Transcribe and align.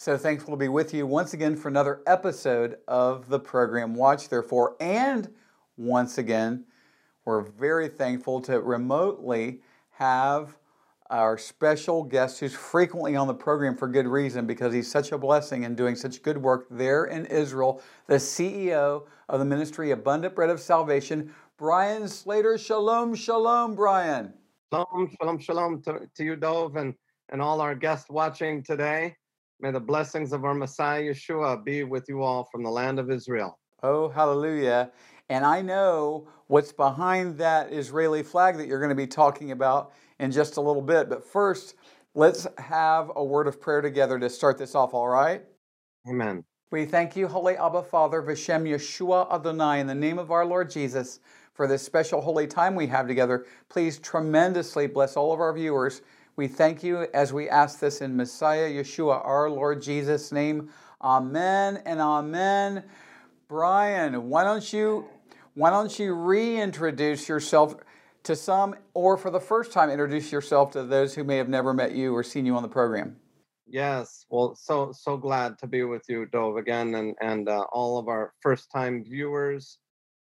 So 0.00 0.16
thankful 0.16 0.54
to 0.54 0.56
be 0.56 0.68
with 0.68 0.94
you 0.94 1.06
once 1.06 1.34
again 1.34 1.56
for 1.56 1.68
another 1.68 2.00
episode 2.06 2.78
of 2.88 3.28
the 3.28 3.38
program 3.38 3.94
Watch 3.94 4.30
Therefore. 4.30 4.74
And 4.80 5.28
once 5.76 6.16
again, 6.16 6.64
we're 7.26 7.42
very 7.42 7.86
thankful 7.86 8.40
to 8.40 8.62
remotely 8.62 9.60
have 9.90 10.56
our 11.10 11.36
special 11.36 12.02
guest 12.02 12.40
who's 12.40 12.54
frequently 12.54 13.14
on 13.14 13.26
the 13.26 13.34
program 13.34 13.76
for 13.76 13.88
good 13.88 14.06
reason 14.06 14.46
because 14.46 14.72
he's 14.72 14.90
such 14.90 15.12
a 15.12 15.18
blessing 15.18 15.66
and 15.66 15.76
doing 15.76 15.94
such 15.94 16.22
good 16.22 16.38
work 16.38 16.66
there 16.70 17.04
in 17.04 17.26
Israel, 17.26 17.82
the 18.06 18.14
CEO 18.14 19.06
of 19.28 19.38
the 19.38 19.44
ministry 19.44 19.90
Abundant 19.90 20.34
Bread 20.34 20.48
of 20.48 20.60
Salvation, 20.60 21.34
Brian 21.58 22.08
Slater. 22.08 22.56
Shalom, 22.56 23.14
shalom, 23.14 23.74
Brian. 23.74 24.32
Shalom, 24.72 25.10
shalom, 25.20 25.38
shalom 25.38 25.82
to, 25.82 26.08
to 26.14 26.24
you, 26.24 26.36
Dov, 26.36 26.76
and, 26.76 26.94
and 27.28 27.42
all 27.42 27.60
our 27.60 27.74
guests 27.74 28.08
watching 28.08 28.62
today. 28.62 29.14
May 29.62 29.70
the 29.70 29.80
blessings 29.80 30.32
of 30.32 30.44
our 30.44 30.54
Messiah 30.54 31.02
Yeshua 31.02 31.62
be 31.62 31.84
with 31.84 32.08
you 32.08 32.22
all 32.22 32.48
from 32.50 32.62
the 32.62 32.70
land 32.70 32.98
of 32.98 33.10
Israel. 33.10 33.58
Oh, 33.82 34.08
hallelujah. 34.08 34.90
And 35.28 35.44
I 35.44 35.60
know 35.60 36.28
what's 36.46 36.72
behind 36.72 37.36
that 37.38 37.70
Israeli 37.70 38.22
flag 38.22 38.56
that 38.56 38.66
you're 38.66 38.80
going 38.80 38.88
to 38.88 38.94
be 38.94 39.06
talking 39.06 39.50
about 39.50 39.92
in 40.18 40.30
just 40.30 40.56
a 40.56 40.62
little 40.62 40.80
bit. 40.80 41.10
But 41.10 41.22
first, 41.22 41.74
let's 42.14 42.46
have 42.56 43.10
a 43.14 43.22
word 43.22 43.46
of 43.46 43.60
prayer 43.60 43.82
together 43.82 44.18
to 44.18 44.30
start 44.30 44.56
this 44.56 44.74
off, 44.74 44.94
all 44.94 45.08
right? 45.08 45.42
Amen. 46.08 46.42
We 46.70 46.86
thank 46.86 47.14
you, 47.14 47.28
Holy 47.28 47.56
Abba 47.56 47.82
Father, 47.82 48.22
Vishem 48.22 48.62
Yeshua 48.62 49.30
Adonai, 49.30 49.80
in 49.80 49.86
the 49.86 49.94
name 49.94 50.18
of 50.18 50.30
our 50.30 50.46
Lord 50.46 50.70
Jesus, 50.70 51.20
for 51.52 51.66
this 51.66 51.82
special 51.82 52.22
holy 52.22 52.46
time 52.46 52.74
we 52.74 52.86
have 52.86 53.06
together. 53.06 53.44
Please 53.68 53.98
tremendously 53.98 54.86
bless 54.86 55.16
all 55.18 55.34
of 55.34 55.40
our 55.40 55.52
viewers 55.52 56.00
we 56.40 56.48
thank 56.48 56.82
you 56.82 57.06
as 57.12 57.34
we 57.34 57.50
ask 57.50 57.80
this 57.80 58.00
in 58.00 58.16
Messiah 58.16 58.66
Yeshua, 58.66 59.22
our 59.26 59.50
Lord 59.50 59.82
Jesus' 59.82 60.32
name. 60.32 60.70
Amen 61.02 61.82
and 61.84 62.00
amen. 62.00 62.84
Brian, 63.46 64.30
why 64.30 64.42
don't 64.42 64.72
you 64.72 65.04
why 65.52 65.68
don't 65.68 65.98
you 65.98 66.14
reintroduce 66.14 67.28
yourself 67.28 67.74
to 68.22 68.34
some 68.34 68.74
or 68.94 69.18
for 69.18 69.30
the 69.30 69.38
first 69.38 69.70
time 69.70 69.90
introduce 69.90 70.32
yourself 70.32 70.70
to 70.70 70.82
those 70.82 71.14
who 71.14 71.24
may 71.24 71.36
have 71.36 71.50
never 71.50 71.74
met 71.74 71.92
you 71.92 72.16
or 72.16 72.22
seen 72.22 72.46
you 72.46 72.56
on 72.56 72.62
the 72.62 72.70
program? 72.70 73.16
Yes, 73.66 74.24
well, 74.30 74.54
so 74.54 74.92
so 74.92 75.18
glad 75.18 75.58
to 75.58 75.66
be 75.66 75.82
with 75.82 76.04
you, 76.08 76.24
Dov, 76.24 76.56
again, 76.56 76.94
and 76.94 77.14
and 77.20 77.50
uh, 77.50 77.66
all 77.70 77.98
of 77.98 78.08
our 78.08 78.32
first-time 78.40 79.04
viewers. 79.04 79.76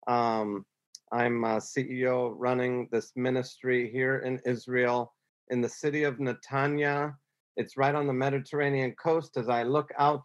Um, 0.07 0.65
I'm 1.11 1.43
CEO 1.43 2.33
running 2.35 2.89
this 2.91 3.11
ministry 3.15 3.91
here 3.91 4.17
in 4.25 4.39
Israel 4.43 5.13
in 5.49 5.61
the 5.61 5.69
city 5.69 6.03
of 6.03 6.17
Netanya. 6.17 7.15
It's 7.57 7.77
right 7.77 7.95
on 7.95 8.07
the 8.07 8.13
Mediterranean 8.13 8.93
coast. 9.01 9.37
As 9.37 9.49
I 9.49 9.63
look 9.63 9.91
out 9.97 10.23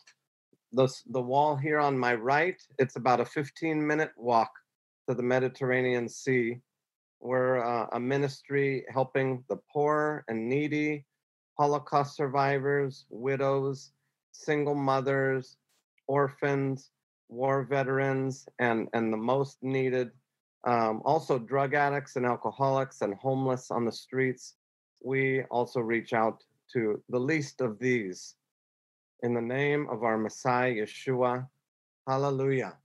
the, 0.72 0.88
the 1.10 1.20
wall 1.20 1.56
here 1.56 1.78
on 1.78 1.98
my 1.98 2.14
right, 2.14 2.60
it's 2.78 2.96
about 2.96 3.20
a 3.20 3.24
15 3.24 3.84
minute 3.84 4.12
walk 4.16 4.50
to 5.08 5.14
the 5.14 5.22
Mediterranean 5.22 6.08
Sea. 6.08 6.60
We're 7.20 7.64
uh, 7.64 7.86
a 7.92 8.00
ministry 8.00 8.84
helping 8.92 9.44
the 9.48 9.58
poor 9.72 10.24
and 10.28 10.48
needy, 10.48 11.06
Holocaust 11.58 12.16
survivors, 12.16 13.06
widows, 13.08 13.92
single 14.32 14.74
mothers, 14.74 15.56
orphans, 16.06 16.90
war 17.28 17.64
veterans, 17.64 18.46
and, 18.58 18.88
and 18.92 19.12
the 19.12 19.16
most 19.16 19.58
needed. 19.62 20.10
Um, 20.66 21.02
also, 21.04 21.38
drug 21.38 21.74
addicts 21.74 22.16
and 22.16 22.26
alcoholics 22.26 23.00
and 23.00 23.14
homeless 23.14 23.70
on 23.70 23.84
the 23.84 23.92
streets 23.92 24.54
we 25.04 25.42
also 25.44 25.80
reach 25.80 26.12
out 26.12 26.42
to 26.72 27.00
the 27.10 27.18
least 27.18 27.60
of 27.60 27.78
these. 27.78 28.34
In 29.22 29.34
the 29.34 29.40
name 29.40 29.86
of 29.90 30.02
our 30.02 30.18
Messiah, 30.18 30.72
Yeshua, 30.72 31.46
hallelujah. 32.08 32.78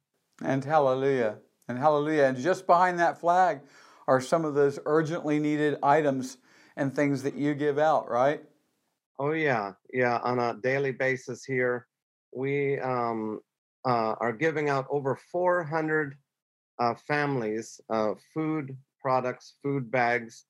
And 0.44 0.64
hallelujah. 0.64 1.38
And 1.68 1.78
hallelujah. 1.78 2.26
And 2.26 2.38
just 2.38 2.68
behind 2.68 3.00
that 3.00 3.20
flag 3.20 3.62
are 4.08 4.22
some 4.22 4.46
of 4.46 4.54
those 4.54 4.80
urgently 4.86 5.40
needed 5.40 5.78
items 5.82 6.38
and 6.76 6.96
things 6.96 7.24
that 7.24 7.36
you 7.36 7.54
give 7.54 7.80
out, 7.80 8.10
right? 8.10 8.44
Oh, 9.18 9.32
yeah. 9.32 9.74
Yeah. 9.94 10.20
On 10.24 10.40
a 10.40 10.56
daily 10.62 10.92
basis 10.92 11.44
here, 11.44 11.88
we 12.34 12.80
um, 12.80 13.40
uh, 13.86 14.16
are 14.20 14.34
giving 14.34 14.70
out 14.70 14.88
over 14.90 15.18
400 15.32 16.16
uh, 16.80 16.94
families 17.08 17.82
uh, 17.90 18.14
food 18.34 18.78
products, 19.02 19.56
food 19.62 19.92
bags 19.92 20.46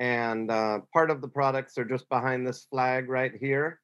and 0.00 0.50
uh, 0.50 0.78
part 0.94 1.10
of 1.10 1.20
the 1.20 1.28
products 1.28 1.76
are 1.76 1.84
just 1.84 2.08
behind 2.08 2.46
this 2.46 2.66
flag 2.70 3.10
right 3.10 3.32
here, 3.38 3.80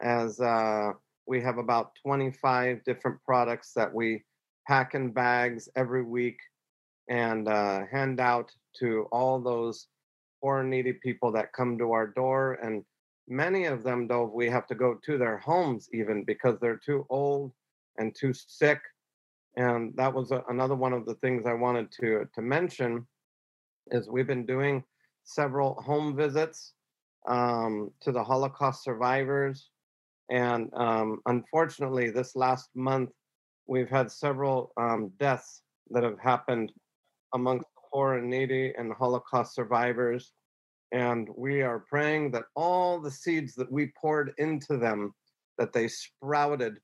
as 0.00 0.40
uh, 0.40 0.92
we 1.26 1.42
have 1.42 1.58
about 1.58 1.92
25 2.02 2.82
different 2.84 3.22
products 3.26 3.72
that 3.76 3.92
we 3.92 4.24
pack 4.66 4.94
in 4.94 5.12
bags 5.12 5.68
every 5.76 6.02
week 6.02 6.38
and 7.10 7.46
uh, 7.46 7.82
hand 7.92 8.20
out 8.20 8.50
to 8.78 9.06
all 9.12 9.38
those 9.38 9.88
poor 10.42 10.62
needy 10.62 10.94
people 10.94 11.30
that 11.32 11.52
come 11.52 11.76
to 11.76 11.92
our 11.92 12.06
door. 12.06 12.58
And 12.62 12.82
many 13.28 13.66
of 13.66 13.82
them, 13.82 14.08
though, 14.08 14.24
we 14.34 14.48
have 14.48 14.66
to 14.68 14.74
go 14.74 14.98
to 15.04 15.18
their 15.18 15.36
homes 15.36 15.90
even 15.92 16.24
because 16.24 16.58
they're 16.58 16.80
too 16.82 17.04
old 17.10 17.52
and 17.98 18.14
too 18.14 18.32
sick. 18.32 18.80
And 19.56 19.94
that 19.96 20.14
was 20.14 20.30
a, 20.30 20.42
another 20.48 20.74
one 20.74 20.94
of 20.94 21.04
the 21.04 21.16
things 21.16 21.44
I 21.44 21.52
wanted 21.52 21.92
to 22.00 22.26
to 22.34 22.40
mention 22.40 23.06
is 23.90 24.08
we've 24.08 24.26
been 24.26 24.46
doing 24.46 24.84
several 25.30 25.74
home 25.74 26.16
visits 26.16 26.72
um, 27.28 27.90
to 28.00 28.12
the 28.12 28.22
Holocaust 28.22 28.82
survivors. 28.82 29.70
And 30.30 30.70
um, 30.74 31.20
unfortunately, 31.26 32.10
this 32.10 32.36
last 32.36 32.70
month, 32.74 33.10
we've 33.66 33.88
had 33.88 34.10
several 34.10 34.72
um, 34.76 35.12
deaths 35.18 35.62
that 35.90 36.02
have 36.02 36.18
happened 36.18 36.72
amongst 37.34 37.66
the 37.74 37.80
poor 37.92 38.14
and 38.14 38.28
needy 38.28 38.72
and 38.76 38.92
Holocaust 38.92 39.54
survivors. 39.54 40.32
And 40.92 41.28
we 41.36 41.62
are 41.62 41.84
praying 41.88 42.32
that 42.32 42.44
all 42.56 43.00
the 43.00 43.10
seeds 43.10 43.54
that 43.54 43.70
we 43.70 43.92
poured 44.00 44.32
into 44.38 44.76
them, 44.76 45.14
that 45.58 45.72
they 45.72 45.88
sprouted 45.88 46.78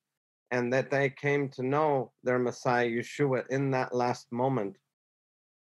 and 0.53 0.73
that 0.73 0.91
they 0.91 1.11
came 1.11 1.49
to 1.51 1.63
know 1.65 2.13
their 2.23 2.39
Messiah, 2.39 2.89
Yeshua, 2.89 3.45
in 3.49 3.71
that 3.73 3.95
last 3.95 4.27
moment 4.31 4.77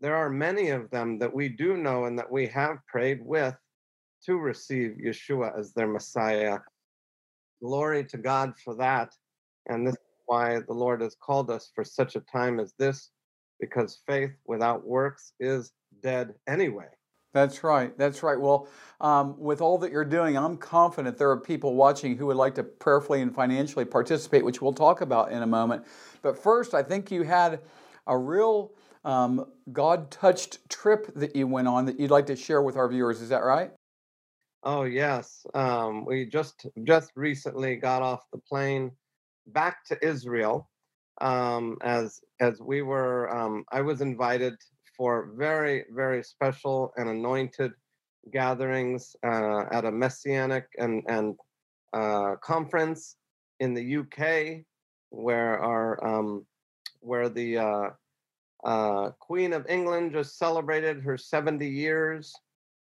there 0.03 0.17
are 0.17 0.29
many 0.29 0.69
of 0.69 0.89
them 0.91 1.17
that 1.17 1.33
we 1.33 1.47
do 1.47 1.77
know 1.77 2.05
and 2.05 2.19
that 2.19 2.29
we 2.29 2.45
have 2.47 2.85
prayed 2.87 3.21
with 3.23 3.55
to 4.25 4.37
receive 4.37 4.97
Yeshua 5.01 5.57
as 5.57 5.71
their 5.71 5.87
Messiah. 5.87 6.59
Glory 7.61 8.03
to 8.03 8.17
God 8.17 8.53
for 8.65 8.75
that. 8.75 9.13
And 9.67 9.87
this 9.87 9.93
is 9.93 9.99
why 10.25 10.59
the 10.67 10.73
Lord 10.73 10.99
has 10.99 11.15
called 11.15 11.49
us 11.49 11.71
for 11.73 11.85
such 11.85 12.17
a 12.17 12.19
time 12.19 12.59
as 12.59 12.73
this, 12.77 13.11
because 13.61 14.01
faith 14.05 14.31
without 14.45 14.85
works 14.85 15.31
is 15.39 15.71
dead 16.01 16.33
anyway. 16.49 16.89
That's 17.33 17.63
right. 17.63 17.97
That's 17.97 18.21
right. 18.23 18.39
Well, 18.39 18.67
um, 18.99 19.39
with 19.39 19.61
all 19.61 19.77
that 19.77 19.91
you're 19.91 20.03
doing, 20.03 20.37
I'm 20.37 20.57
confident 20.57 21.17
there 21.17 21.31
are 21.31 21.39
people 21.39 21.75
watching 21.75 22.17
who 22.17 22.25
would 22.25 22.35
like 22.35 22.55
to 22.55 22.63
prayerfully 22.63 23.21
and 23.21 23.33
financially 23.33 23.85
participate, 23.85 24.43
which 24.43 24.61
we'll 24.61 24.73
talk 24.73 24.99
about 24.99 25.31
in 25.31 25.43
a 25.43 25.47
moment. 25.47 25.85
But 26.21 26.37
first, 26.37 26.73
I 26.73 26.83
think 26.83 27.09
you 27.09 27.23
had 27.23 27.61
a 28.05 28.17
real 28.17 28.73
um, 29.03 29.45
God 29.71 30.11
touched 30.11 30.69
trip 30.69 31.13
that 31.15 31.35
you 31.35 31.47
went 31.47 31.67
on 31.67 31.85
that 31.85 31.99
you'd 31.99 32.11
like 32.11 32.27
to 32.27 32.35
share 32.35 32.61
with 32.61 32.77
our 32.77 32.87
viewers. 32.87 33.21
Is 33.21 33.29
that 33.29 33.43
right? 33.43 33.71
Oh 34.63 34.83
yes, 34.83 35.45
um, 35.53 36.05
we 36.05 36.25
just 36.25 36.67
just 36.85 37.11
recently 37.15 37.75
got 37.75 38.01
off 38.01 38.23
the 38.31 38.39
plane 38.49 38.91
back 39.47 39.83
to 39.85 40.05
Israel. 40.05 40.69
Um, 41.19 41.77
as 41.83 42.21
as 42.39 42.61
we 42.61 42.81
were, 42.81 43.33
um, 43.35 43.65
I 43.71 43.81
was 43.81 44.01
invited 44.01 44.55
for 44.95 45.33
very 45.35 45.85
very 45.93 46.23
special 46.23 46.93
and 46.95 47.09
anointed 47.09 47.73
gatherings 48.31 49.15
uh, 49.25 49.65
at 49.71 49.83
a 49.83 49.91
messianic 49.91 50.65
and 50.77 51.03
and 51.09 51.35
uh, 51.91 52.35
conference 52.41 53.17
in 53.59 53.73
the 53.73 53.97
UK, 53.97 54.63
where 55.09 55.59
our 55.59 56.01
um, 56.07 56.45
where 57.01 57.27
the 57.27 57.57
uh, 57.57 57.89
uh, 58.65 59.09
Queen 59.19 59.53
of 59.53 59.65
England 59.67 60.13
just 60.13 60.37
celebrated 60.37 61.01
her 61.01 61.17
70 61.17 61.67
years 61.67 62.33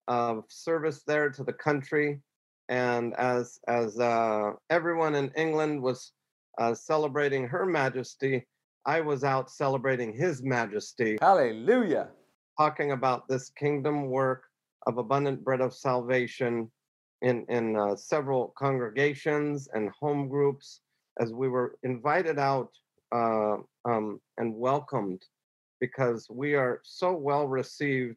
of 0.08 0.44
service 0.48 1.02
there 1.06 1.30
to 1.30 1.44
the 1.44 1.52
country. 1.52 2.20
And 2.69 3.14
as, 3.14 3.60
as 3.69 3.98
uh, 3.98 4.52
everyone 4.70 5.14
in 5.14 5.30
England 5.36 5.80
was 5.80 6.12
uh, 6.58 6.75
celebrating 6.75 7.46
her 7.46 7.64
majesty, 7.64 8.46
I 8.84 9.00
was 9.00 9.25
out 9.25 9.50
celebrating 9.50 10.12
his 10.12 10.42
majesty, 10.42 11.19
Hallelujah. 11.20 12.08
talking 12.58 12.92
about 12.92 13.28
this 13.28 13.50
kingdom 13.50 14.10
work 14.10 14.44
of 14.86 14.98
abundant 14.98 15.44
bread 15.44 15.60
of 15.60 15.74
salvation 15.74 16.70
in, 17.22 17.44
in 17.48 17.76
uh, 17.76 17.96
several 17.96 18.54
congregations 18.56 19.69
and 19.74 19.90
home 20.00 20.28
groups 20.28 20.81
as 21.20 21.32
we 21.32 21.48
were 21.48 21.76
invited 21.82 22.38
out 22.38 22.70
uh, 23.12 23.56
um, 23.84 24.20
and 24.38 24.54
welcomed 24.54 25.22
because 25.80 26.26
we 26.30 26.54
are 26.54 26.80
so 26.84 27.12
well 27.12 27.46
received 27.46 28.16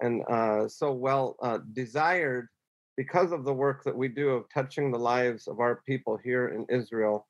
and 0.00 0.22
uh, 0.28 0.68
so 0.68 0.92
well 0.92 1.36
uh, 1.42 1.58
desired 1.72 2.48
because 2.96 3.32
of 3.32 3.44
the 3.44 3.52
work 3.52 3.84
that 3.84 3.96
we 3.96 4.08
do 4.08 4.30
of 4.30 4.44
touching 4.52 4.90
the 4.90 4.98
lives 4.98 5.46
of 5.46 5.60
our 5.60 5.82
people 5.86 6.18
here 6.22 6.48
in 6.48 6.66
Israel. 6.68 7.26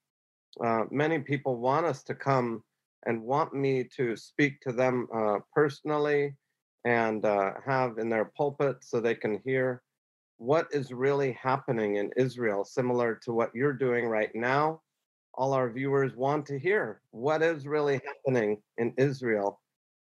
Uh, 0.64 0.84
many 0.90 1.18
people 1.18 1.56
want 1.56 1.86
us 1.86 2.02
to 2.02 2.14
come 2.14 2.62
and 3.06 3.22
want 3.22 3.54
me 3.54 3.84
to 3.96 4.16
speak 4.16 4.60
to 4.60 4.72
them 4.72 5.06
uh, 5.14 5.38
personally 5.54 6.34
and 6.84 7.24
uh, 7.24 7.52
have 7.64 7.98
in 7.98 8.08
their 8.08 8.24
pulpit 8.36 8.78
so 8.80 9.00
they 9.00 9.14
can 9.14 9.40
hear 9.44 9.82
what 10.38 10.68
is 10.72 10.92
really 10.92 11.32
happening 11.32 11.96
in 11.96 12.10
Israel, 12.16 12.64
similar 12.64 13.14
to 13.24 13.32
what 13.32 13.54
you're 13.54 13.72
doing 13.72 14.06
right 14.06 14.34
now. 14.34 14.80
All 15.34 15.52
our 15.52 15.70
viewers 15.70 16.16
want 16.16 16.46
to 16.46 16.58
hear 16.58 17.00
what 17.10 17.42
is 17.42 17.66
really 17.66 18.00
happening 18.06 18.62
in 18.78 18.94
Israel. 18.96 19.60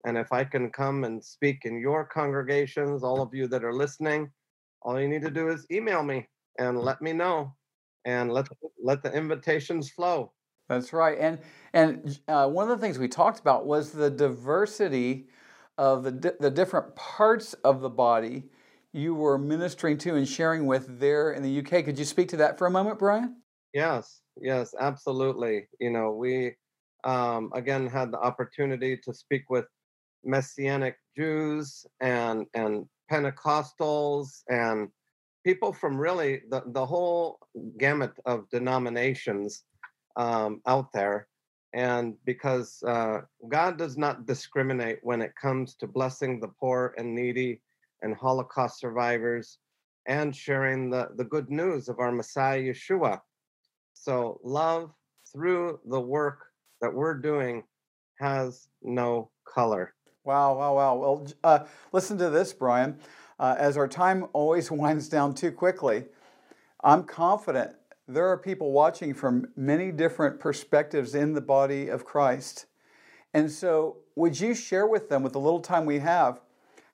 And 0.06 0.16
if 0.16 0.32
I 0.32 0.44
can 0.44 0.70
come 0.70 1.04
and 1.04 1.22
speak 1.22 1.64
in 1.64 1.78
your 1.78 2.06
congregations, 2.06 3.02
all 3.02 3.20
of 3.20 3.34
you 3.34 3.48
that 3.48 3.64
are 3.64 3.74
listening, 3.74 4.32
all 4.82 5.00
you 5.00 5.08
need 5.08 5.22
to 5.22 5.30
do 5.30 5.48
is 5.48 5.66
email 5.70 6.02
me 6.02 6.28
and 6.58 6.78
let 6.78 7.02
me 7.02 7.12
know 7.12 7.56
and 8.04 8.32
let 8.32 8.46
let 8.82 9.02
the 9.02 9.12
invitations 9.12 9.90
flow. 9.90 10.32
That's 10.68 10.92
right 10.92 11.18
and 11.18 11.40
and 11.72 12.18
uh, 12.26 12.48
one 12.48 12.70
of 12.70 12.78
the 12.78 12.84
things 12.84 12.98
we 12.98 13.08
talked 13.08 13.38
about 13.40 13.66
was 13.66 13.92
the 13.92 14.10
diversity 14.10 15.28
of 15.78 16.04
the, 16.04 16.12
di- 16.12 16.38
the 16.40 16.50
different 16.50 16.96
parts 16.96 17.54
of 17.54 17.80
the 17.80 17.90
body 17.90 18.50
you 18.92 19.14
were 19.14 19.38
ministering 19.38 19.98
to 19.98 20.16
and 20.16 20.26
sharing 20.26 20.66
with 20.66 20.98
there 20.98 21.30
in 21.30 21.42
the 21.42 21.58
uk 21.60 21.68
could 21.84 21.98
you 21.98 22.04
speak 22.04 22.28
to 22.30 22.36
that 22.38 22.58
for 22.58 22.66
a 22.66 22.70
moment 22.70 22.98
brian? 22.98 23.42
Yes 23.74 24.22
yes 24.40 24.74
absolutely. 24.78 25.68
You 25.80 25.90
know 25.90 26.12
we 26.12 26.56
um, 27.04 27.50
again 27.54 27.86
had 27.86 28.10
the 28.12 28.18
opportunity 28.18 28.96
to 29.04 29.14
speak 29.14 29.48
with 29.50 29.66
messianic 30.26 30.96
jews 31.16 31.86
and 32.00 32.46
and 32.54 32.86
Pentecostals 33.10 34.42
and 34.48 34.88
people 35.44 35.72
from 35.72 35.96
really 35.96 36.42
the, 36.50 36.62
the 36.66 36.84
whole 36.84 37.38
gamut 37.78 38.12
of 38.26 38.48
denominations 38.50 39.62
um, 40.16 40.60
out 40.66 40.92
there. 40.92 41.28
And 41.72 42.14
because 42.24 42.82
uh, 42.86 43.20
God 43.48 43.76
does 43.76 43.96
not 43.96 44.26
discriminate 44.26 44.98
when 45.02 45.20
it 45.22 45.34
comes 45.40 45.74
to 45.76 45.86
blessing 45.86 46.40
the 46.40 46.48
poor 46.48 46.94
and 46.96 47.14
needy 47.14 47.60
and 48.02 48.14
Holocaust 48.14 48.80
survivors 48.80 49.58
and 50.06 50.34
sharing 50.34 50.90
the, 50.90 51.08
the 51.16 51.24
good 51.24 51.50
news 51.50 51.88
of 51.88 51.98
our 51.98 52.12
Messiah 52.12 52.60
Yeshua. 52.60 53.20
So, 53.92 54.40
love 54.44 54.92
through 55.32 55.80
the 55.86 56.00
work 56.00 56.46
that 56.80 56.92
we're 56.92 57.14
doing 57.14 57.64
has 58.20 58.68
no 58.82 59.30
color. 59.46 59.95
Wow, 60.26 60.58
wow, 60.58 60.74
wow. 60.74 60.94
Well, 60.96 61.26
uh, 61.44 61.58
listen 61.92 62.18
to 62.18 62.30
this, 62.30 62.52
Brian. 62.52 62.98
Uh, 63.38 63.54
as 63.58 63.76
our 63.76 63.86
time 63.86 64.26
always 64.32 64.70
winds 64.72 65.08
down 65.08 65.34
too 65.34 65.52
quickly, 65.52 66.06
I'm 66.82 67.04
confident 67.04 67.76
there 68.08 68.26
are 68.26 68.36
people 68.36 68.72
watching 68.72 69.14
from 69.14 69.46
many 69.54 69.92
different 69.92 70.40
perspectives 70.40 71.14
in 71.14 71.32
the 71.32 71.40
body 71.40 71.88
of 71.88 72.04
Christ. 72.04 72.66
And 73.34 73.48
so, 73.50 73.98
would 74.16 74.40
you 74.40 74.52
share 74.52 74.88
with 74.88 75.08
them, 75.08 75.22
with 75.22 75.32
the 75.32 75.38
little 75.38 75.60
time 75.60 75.86
we 75.86 76.00
have, 76.00 76.40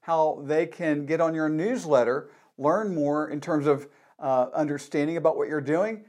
how 0.02 0.43
they 0.44 0.67
can 0.67 1.06
get 1.06 1.23
on 1.23 1.35
your 1.35 1.49
newsletter, 1.49 2.28
learn 2.58 2.94
more 2.94 3.31
in 3.31 3.40
terms 3.40 3.67
of 3.67 3.88
uh, 4.19 4.49
understanding 4.55 5.17
about 5.17 5.38
what 5.38 5.49
you're 5.49 5.61
doing, 5.62 6.05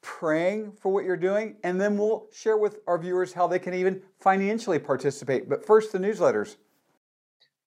praying 0.00 0.72
for 0.80 0.90
what 0.90 1.04
you're 1.04 1.16
doing, 1.16 1.56
and 1.62 1.80
then 1.80 1.96
we'll 1.96 2.26
share 2.32 2.56
with 2.56 2.80
our 2.88 2.98
viewers 2.98 3.32
how 3.32 3.46
they 3.46 3.60
can 3.60 3.74
even 3.74 4.02
financially 4.18 4.80
participate. 4.80 5.48
But 5.48 5.64
first, 5.64 5.92
the 5.92 5.98
newsletters. 5.98 6.56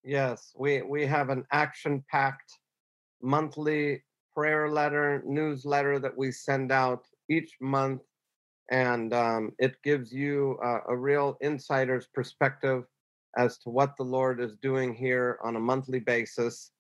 Yes, 0.08 0.54
we, 0.58 0.84
we 0.84 1.06
have 1.06 1.28
an 1.28 1.44
action 1.52 2.02
packed 2.10 2.50
monthly 3.22 4.02
prayer 4.34 4.70
letter, 4.70 5.22
newsletter 5.26 6.00
that 6.00 6.18
we 6.18 6.32
send 6.32 6.72
out 6.72 7.04
each 7.30 7.52
month. 7.60 8.04
And 8.72 9.14
um, 9.14 9.52
it 9.60 9.76
gives 9.84 10.14
you 10.14 10.60
uh, 10.64 10.80
a 10.88 10.96
real 10.96 11.38
insider's 11.42 12.08
perspective 12.14 12.86
as 13.38 13.58
to 13.60 13.70
what 13.70 13.98
the 13.98 14.04
Lord 14.04 14.40
is 14.40 14.56
doing 14.62 14.96
here 14.96 15.40
on 15.44 15.58
a 15.58 15.60
monthly 15.60 16.00
basis 16.00 16.72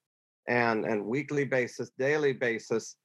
and, 0.47 0.85
and 0.85 1.05
weekly 1.05 1.43
basis, 1.43 1.91
daily 1.99 2.31
basis. 2.31 2.95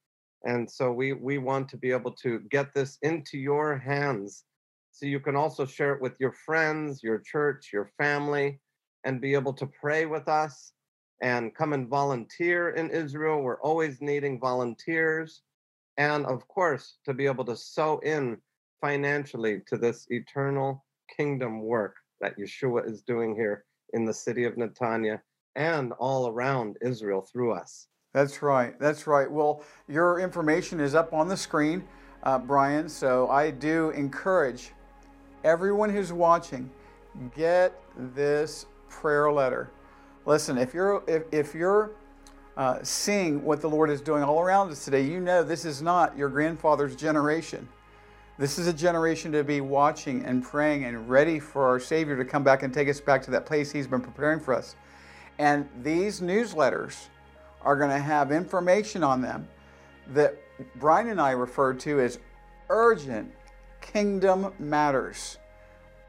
And 0.45 0.71
so 0.71 0.93
we, 0.93 1.11
we 1.11 1.37
want 1.37 1.67
to 1.67 1.77
be 1.77 1.91
able 1.91 2.13
to 2.23 2.39
get 2.49 2.73
this 2.73 2.97
into 3.01 3.37
your 3.37 3.77
hands 3.77 4.45
so 4.93 5.05
you 5.05 5.19
can 5.19 5.35
also 5.35 5.65
share 5.65 5.93
it 5.93 6.01
with 6.01 6.13
your 6.17 6.31
friends, 6.31 7.03
your 7.03 7.19
church, 7.19 7.71
your 7.73 7.91
family, 7.97 8.61
and 9.03 9.21
be 9.21 9.33
able 9.33 9.53
to 9.53 9.65
pray 9.65 10.05
with 10.05 10.27
us 10.27 10.73
and 11.21 11.55
come 11.55 11.73
and 11.73 11.87
volunteer 11.87 12.71
in 12.71 12.89
Israel. 12.89 13.41
We're 13.41 13.61
always 13.61 14.01
needing 14.01 14.39
volunteers. 14.39 15.41
And 15.97 16.25
of 16.25 16.47
course, 16.47 16.97
to 17.05 17.13
be 17.13 17.25
able 17.25 17.45
to 17.45 17.55
sow 17.55 17.99
in 17.99 18.37
financially 18.81 19.61
to 19.67 19.77
this 19.77 20.05
eternal 20.09 20.83
kingdom 21.15 21.61
work 21.61 21.95
that 22.19 22.37
Yeshua 22.37 22.89
is 22.89 23.01
doing 23.01 23.35
here 23.35 23.65
in 23.93 24.05
the 24.05 24.13
city 24.13 24.43
of 24.43 24.55
Netanya 24.55 25.21
and 25.55 25.93
all 25.93 26.27
around 26.27 26.77
Israel 26.81 27.21
through 27.21 27.53
us. 27.53 27.87
That's 28.13 28.41
right. 28.41 28.77
That's 28.79 29.07
right. 29.07 29.29
Well, 29.31 29.63
your 29.87 30.19
information 30.19 30.79
is 30.79 30.95
up 30.95 31.13
on 31.13 31.27
the 31.27 31.37
screen, 31.37 31.83
uh, 32.23 32.39
Brian. 32.39 32.89
So 32.89 33.29
I 33.29 33.51
do 33.51 33.91
encourage 33.91 34.71
everyone 35.43 35.89
who's 35.89 36.13
watching 36.13 36.69
get 37.35 37.79
this 37.95 38.65
prayer 39.01 39.31
letter. 39.31 39.69
Listen, 40.25 40.57
if 40.57 40.73
you're 40.73 41.03
if, 41.07 41.23
if 41.31 41.55
you're 41.55 41.91
uh, 42.55 42.79
seeing 42.83 43.43
what 43.43 43.61
the 43.61 43.69
Lord 43.69 43.89
is 43.89 44.01
doing 44.01 44.23
all 44.23 44.39
around 44.39 44.71
us 44.71 44.85
today, 44.85 45.01
you 45.01 45.19
know 45.19 45.43
this 45.43 45.65
is 45.65 45.81
not 45.81 46.17
your 46.17 46.29
grandfather's 46.29 46.95
generation. 46.95 47.67
This 48.37 48.57
is 48.57 48.67
a 48.67 48.73
generation 48.73 49.31
to 49.33 49.43
be 49.43 49.61
watching 49.61 50.25
and 50.25 50.43
praying 50.43 50.85
and 50.85 51.09
ready 51.09 51.39
for 51.39 51.67
our 51.67 51.79
Savior 51.79 52.15
to 52.17 52.25
come 52.25 52.43
back 52.43 52.63
and 52.63 52.73
take 52.73 52.87
us 52.87 52.99
back 52.99 53.21
to 53.23 53.31
that 53.31 53.45
place 53.45 53.71
He's 53.71 53.87
been 53.87 54.01
preparing 54.01 54.39
for 54.39 54.53
us. 54.53 54.75
And 55.39 55.67
these 55.81 56.21
newsletters 56.21 57.07
are 57.61 57.75
going 57.75 57.89
to 57.89 57.99
have 57.99 58.31
information 58.31 59.03
on 59.03 59.21
them 59.21 59.47
that 60.09 60.37
Brian 60.75 61.09
and 61.09 61.19
I 61.19 61.31
refer 61.31 61.73
to 61.73 61.99
as 61.99 62.19
urgent 62.69 63.31
kingdom 63.81 64.53
matters 64.59 65.37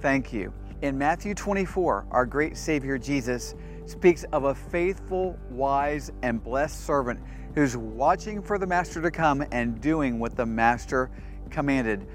thank 0.00 0.32
you. 0.32 0.52
In 0.82 0.96
Matthew 0.96 1.34
24, 1.34 2.06
our 2.10 2.24
great 2.24 2.56
Savior 2.56 2.96
Jesus 2.96 3.56
speaks 3.86 4.24
of 4.32 4.44
a 4.44 4.54
faithful, 4.54 5.36
wise, 5.50 6.12
and 6.22 6.42
blessed 6.42 6.86
servant 6.86 7.20
who's 7.56 7.76
watching 7.76 8.40
for 8.40 8.58
the 8.58 8.66
Master 8.66 9.02
to 9.02 9.10
come 9.10 9.44
and 9.50 9.80
doing 9.80 10.20
what 10.20 10.36
the 10.36 10.46
Master 10.46 11.10
commanded. 11.50 12.06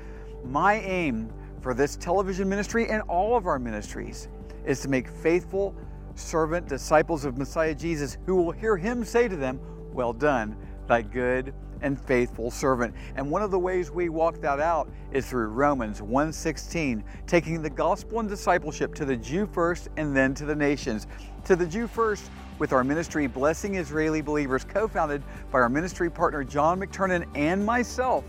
My 0.46 0.76
aim 0.76 1.34
for 1.62 1.74
this 1.74 1.96
television 1.96 2.48
ministry 2.48 2.90
and 2.90 3.02
all 3.04 3.36
of 3.36 3.48
our 3.48 3.60
ministries 3.60 4.28
is 4.66 4.80
to 4.82 4.88
make 4.88 5.10
faithful 5.10 5.76
servant 6.16 6.68
disciples 6.68 7.26
of 7.26 7.38
Messiah 7.38 7.74
Jesus 7.74 8.18
who 8.26 8.36
will 8.36 8.52
hear 8.52 8.78
him 8.78 9.04
say 9.04 9.28
to 9.28 9.36
them, 9.36 9.60
Well 9.94 10.14
done, 10.14 10.56
thy 10.88 11.02
good 11.02 11.54
and 11.82 12.00
faithful 12.00 12.52
servant. 12.52 12.94
And 13.16 13.30
one 13.30 13.42
of 13.42 13.52
the 13.52 13.60
ways 13.60 13.90
we 13.92 14.10
walk 14.10 14.42
that 14.42 14.60
out 14.60 14.90
is 15.12 15.30
through 15.30 15.48
Romans 15.48 16.02
1:16, 16.02 17.04
taking 17.26 17.62
the 17.62 17.70
gospel 17.70 18.20
and 18.20 18.30
discipleship 18.30 18.94
to 18.96 19.06
the 19.06 19.16
Jew 19.16 19.46
first 19.46 19.90
and 19.98 20.16
then 20.16 20.34
to 20.36 20.46
the 20.46 20.56
nations. 20.56 21.08
To 21.46 21.56
the 21.56 21.66
Jew 21.66 21.88
first 21.88 22.30
with 22.58 22.74
our 22.74 22.84
ministry 22.84 23.28
Blessing 23.28 23.76
Israeli 23.76 24.22
Believers 24.22 24.66
co-founded 24.66 25.24
by 25.52 25.60
our 25.60 25.70
ministry 25.70 26.10
partner 26.10 26.44
John 26.44 26.80
McTernan 26.80 27.26
and 27.36 27.66
myself. 27.66 28.26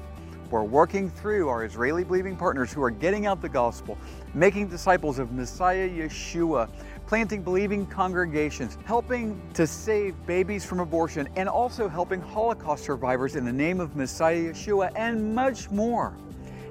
We're 0.50 0.64
working 0.64 1.08
through 1.08 1.48
our 1.48 1.64
Israeli 1.64 2.02
believing 2.02 2.36
partners 2.36 2.72
who 2.72 2.82
are 2.82 2.90
getting 2.90 3.24
out 3.24 3.40
the 3.40 3.48
gospel, 3.48 3.96
making 4.34 4.66
disciples 4.66 5.20
of 5.20 5.30
Messiah 5.30 5.88
Yeshua, 5.88 6.68
planting 7.06 7.44
believing 7.44 7.86
congregations, 7.86 8.76
helping 8.84 9.40
to 9.54 9.64
save 9.64 10.14
babies 10.26 10.64
from 10.64 10.80
abortion, 10.80 11.28
and 11.36 11.48
also 11.48 11.88
helping 11.88 12.20
Holocaust 12.20 12.84
survivors 12.84 13.36
in 13.36 13.44
the 13.44 13.52
name 13.52 13.78
of 13.78 13.94
Messiah 13.94 14.52
Yeshua, 14.52 14.90
and 14.96 15.32
much 15.32 15.70
more. 15.70 16.16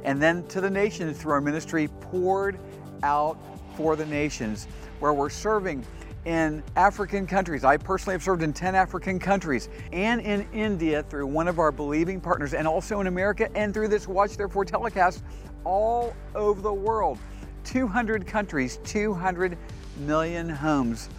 And 0.03 0.21
then 0.21 0.45
to 0.47 0.59
the 0.59 0.69
nations 0.69 1.17
through 1.17 1.31
our 1.31 1.41
ministry, 1.41 1.87
poured 2.01 2.59
out 3.01 3.37
for 3.77 3.95
the 3.95 4.05
nations, 4.05 4.67
where 4.99 5.13
we're 5.13 5.29
serving 5.29 5.85
in 6.25 6.63
African 6.75 7.25
countries. 7.25 7.63
I 7.63 7.77
personally 7.77 8.15
have 8.15 8.23
served 8.23 8.43
in 8.43 8.53
10 8.53 8.75
African 8.75 9.19
countries 9.19 9.69
and 9.91 10.21
in 10.21 10.47
India 10.53 11.03
through 11.03 11.27
one 11.27 11.47
of 11.47 11.59
our 11.59 11.71
believing 11.71 12.19
partners, 12.19 12.53
and 12.53 12.67
also 12.67 12.99
in 12.99 13.07
America 13.07 13.49
and 13.55 13.73
through 13.73 13.87
this 13.87 14.07
Watch 14.07 14.37
Therefore 14.37 14.65
telecast 14.65 15.23
all 15.63 16.15
over 16.35 16.61
the 16.61 16.73
world. 16.73 17.17
200 17.63 18.25
countries, 18.25 18.79
200 18.83 19.57
million 19.99 20.49
homes. 20.49 21.09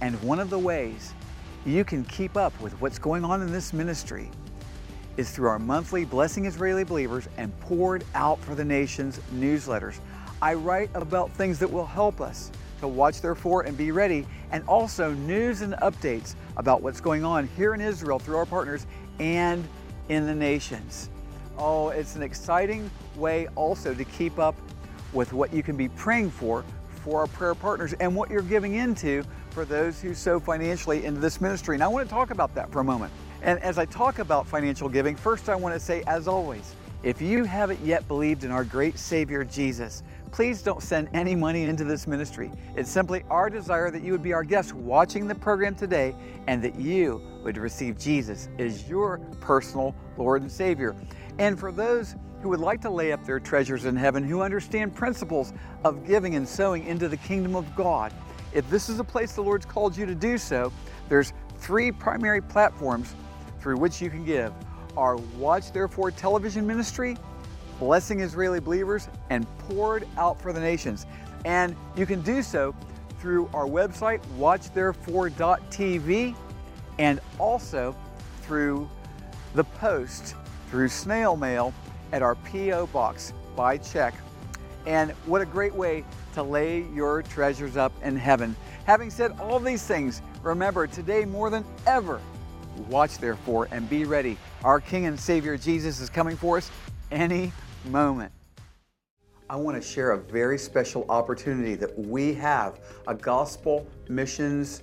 And 0.00 0.20
one 0.22 0.40
of 0.40 0.50
the 0.50 0.58
ways 0.58 1.14
you 1.66 1.84
can 1.84 2.04
keep 2.04 2.36
up 2.36 2.58
with 2.60 2.72
what's 2.80 2.98
going 2.98 3.24
on 3.24 3.42
in 3.42 3.52
this 3.52 3.72
ministry 3.72 4.30
is 5.16 5.30
through 5.30 5.48
our 5.48 5.58
monthly 5.58 6.04
Blessing 6.04 6.46
Israeli 6.46 6.84
Believers 6.84 7.28
and 7.36 7.58
Poured 7.60 8.04
Out 8.14 8.38
for 8.40 8.54
the 8.54 8.64
Nations 8.64 9.20
newsletters. 9.34 9.98
I 10.40 10.54
write 10.54 10.88
about 10.94 11.30
things 11.32 11.58
that 11.58 11.70
will 11.70 11.84
help 11.84 12.20
us 12.20 12.50
to 12.80 12.88
watch 12.88 13.20
therefore 13.20 13.62
and 13.62 13.76
be 13.76 13.92
ready, 13.92 14.26
and 14.50 14.64
also 14.64 15.12
news 15.12 15.62
and 15.62 15.74
updates 15.74 16.34
about 16.56 16.82
what's 16.82 17.00
going 17.00 17.24
on 17.24 17.48
here 17.56 17.74
in 17.74 17.80
Israel 17.80 18.18
through 18.18 18.36
our 18.36 18.46
partners 18.46 18.86
and 19.18 19.66
in 20.08 20.26
the 20.26 20.34
nations. 20.34 21.10
Oh, 21.56 21.90
it's 21.90 22.16
an 22.16 22.22
exciting 22.22 22.90
way 23.16 23.46
also 23.54 23.94
to 23.94 24.04
keep 24.04 24.38
up 24.38 24.56
with 25.12 25.32
what 25.32 25.52
you 25.52 25.62
can 25.62 25.76
be 25.76 25.88
praying 25.88 26.30
for 26.30 26.64
for 27.04 27.20
our 27.20 27.26
prayer 27.26 27.54
partners 27.54 27.94
and 27.94 28.14
what 28.14 28.30
you're 28.30 28.42
giving 28.42 28.74
into 28.74 29.24
for 29.50 29.64
those 29.64 30.00
who 30.00 30.14
sow 30.14 30.38
financially 30.38 31.04
into 31.04 31.20
this 31.20 31.40
ministry. 31.40 31.74
And 31.74 31.82
I 31.82 31.88
want 31.88 32.08
to 32.08 32.14
talk 32.14 32.30
about 32.30 32.54
that 32.54 32.70
for 32.70 32.80
a 32.80 32.84
moment. 32.84 33.12
And 33.42 33.58
as 33.60 33.78
I 33.78 33.86
talk 33.86 34.18
about 34.18 34.46
financial 34.46 34.88
giving, 34.88 35.16
first 35.16 35.48
I 35.48 35.54
want 35.54 35.74
to 35.74 35.80
say, 35.80 36.02
as 36.06 36.28
always, 36.28 36.74
if 37.02 37.22
you 37.22 37.44
haven't 37.44 37.80
yet 37.80 38.06
believed 38.06 38.44
in 38.44 38.50
our 38.50 38.64
great 38.64 38.98
Savior 38.98 39.44
Jesus, 39.44 40.02
please 40.30 40.62
don't 40.62 40.82
send 40.82 41.08
any 41.12 41.34
money 41.34 41.64
into 41.64 41.84
this 41.84 42.06
ministry. 42.06 42.50
It's 42.76 42.90
simply 42.90 43.24
our 43.30 43.50
desire 43.50 43.90
that 43.90 44.02
you 44.02 44.12
would 44.12 44.22
be 44.22 44.32
our 44.32 44.44
guest 44.44 44.72
watching 44.72 45.26
the 45.26 45.34
program 45.34 45.74
today 45.74 46.14
and 46.46 46.62
that 46.62 46.76
you 46.76 47.20
would 47.42 47.56
receive 47.56 47.98
Jesus 47.98 48.48
as 48.58 48.88
your 48.88 49.18
personal 49.40 49.94
Lord 50.16 50.42
and 50.42 50.50
Savior. 50.50 50.94
And 51.38 51.58
for 51.58 51.72
those 51.72 52.16
who 52.42 52.48
would 52.48 52.60
like 52.60 52.80
to 52.82 52.90
lay 52.90 53.12
up 53.12 53.24
their 53.24 53.40
treasures 53.40 53.84
in 53.84 53.96
heaven, 53.96 54.24
who 54.24 54.40
understand 54.42 54.94
principles 54.94 55.52
of 55.84 56.06
giving 56.06 56.36
and 56.36 56.48
sowing 56.48 56.86
into 56.86 57.08
the 57.08 57.16
kingdom 57.16 57.56
of 57.56 57.74
God, 57.74 58.12
if 58.52 58.68
this 58.70 58.88
is 58.88 58.98
a 58.98 59.04
place 59.04 59.32
the 59.32 59.42
Lord's 59.42 59.66
called 59.66 59.96
you 59.96 60.06
to 60.06 60.14
do 60.14 60.38
so, 60.38 60.72
there's 61.08 61.32
three 61.58 61.92
primary 61.92 62.40
platforms 62.40 63.14
through 63.60 63.76
which 63.76 64.00
you 64.00 64.10
can 64.10 64.24
give. 64.24 64.52
Our 64.96 65.16
Watch 65.38 65.72
Therefore 65.72 66.10
television 66.10 66.66
ministry, 66.66 67.16
blessing 67.80 68.20
Israeli 68.20 68.60
believers, 68.60 69.08
and 69.30 69.44
poured 69.58 70.06
out 70.16 70.40
for 70.40 70.52
the 70.52 70.60
nations. 70.60 71.06
And 71.44 71.74
you 71.96 72.06
can 72.06 72.20
do 72.22 72.42
so 72.42 72.74
through 73.18 73.50
our 73.52 73.66
website, 73.66 74.20
watchtherefore.tv, 74.38 76.36
and 76.98 77.20
also 77.38 77.96
through 78.42 78.88
the 79.54 79.64
post, 79.64 80.36
through 80.70 80.88
snail 80.88 81.36
mail 81.36 81.74
at 82.12 82.22
our 82.22 82.34
P.O. 82.36 82.86
box 82.88 83.32
by 83.56 83.78
check. 83.78 84.14
And 84.86 85.10
what 85.26 85.42
a 85.42 85.46
great 85.46 85.74
way 85.74 86.04
to 86.34 86.42
lay 86.42 86.82
your 86.94 87.22
treasures 87.22 87.76
up 87.76 87.92
in 88.02 88.16
heaven. 88.16 88.54
Having 88.84 89.10
said 89.10 89.32
all 89.40 89.58
these 89.58 89.82
things, 89.82 90.22
remember 90.42 90.86
today 90.86 91.24
more 91.24 91.50
than 91.50 91.64
ever, 91.86 92.20
watch 92.88 93.18
therefore 93.18 93.68
and 93.70 93.88
be 93.90 94.04
ready. 94.04 94.38
Our 94.64 94.80
King 94.80 95.06
and 95.06 95.18
Savior 95.18 95.56
Jesus 95.56 96.00
is 96.00 96.08
coming 96.08 96.36
for 96.36 96.58
us 96.58 96.70
any 97.10 97.52
moment. 97.86 98.32
I 99.48 99.56
want 99.56 99.80
to 99.80 99.86
share 99.86 100.12
a 100.12 100.18
very 100.18 100.58
special 100.58 101.04
opportunity 101.08 101.74
that 101.74 101.98
we 101.98 102.34
have 102.34 102.80
a 103.08 103.14
gospel 103.14 103.86
missions 104.08 104.82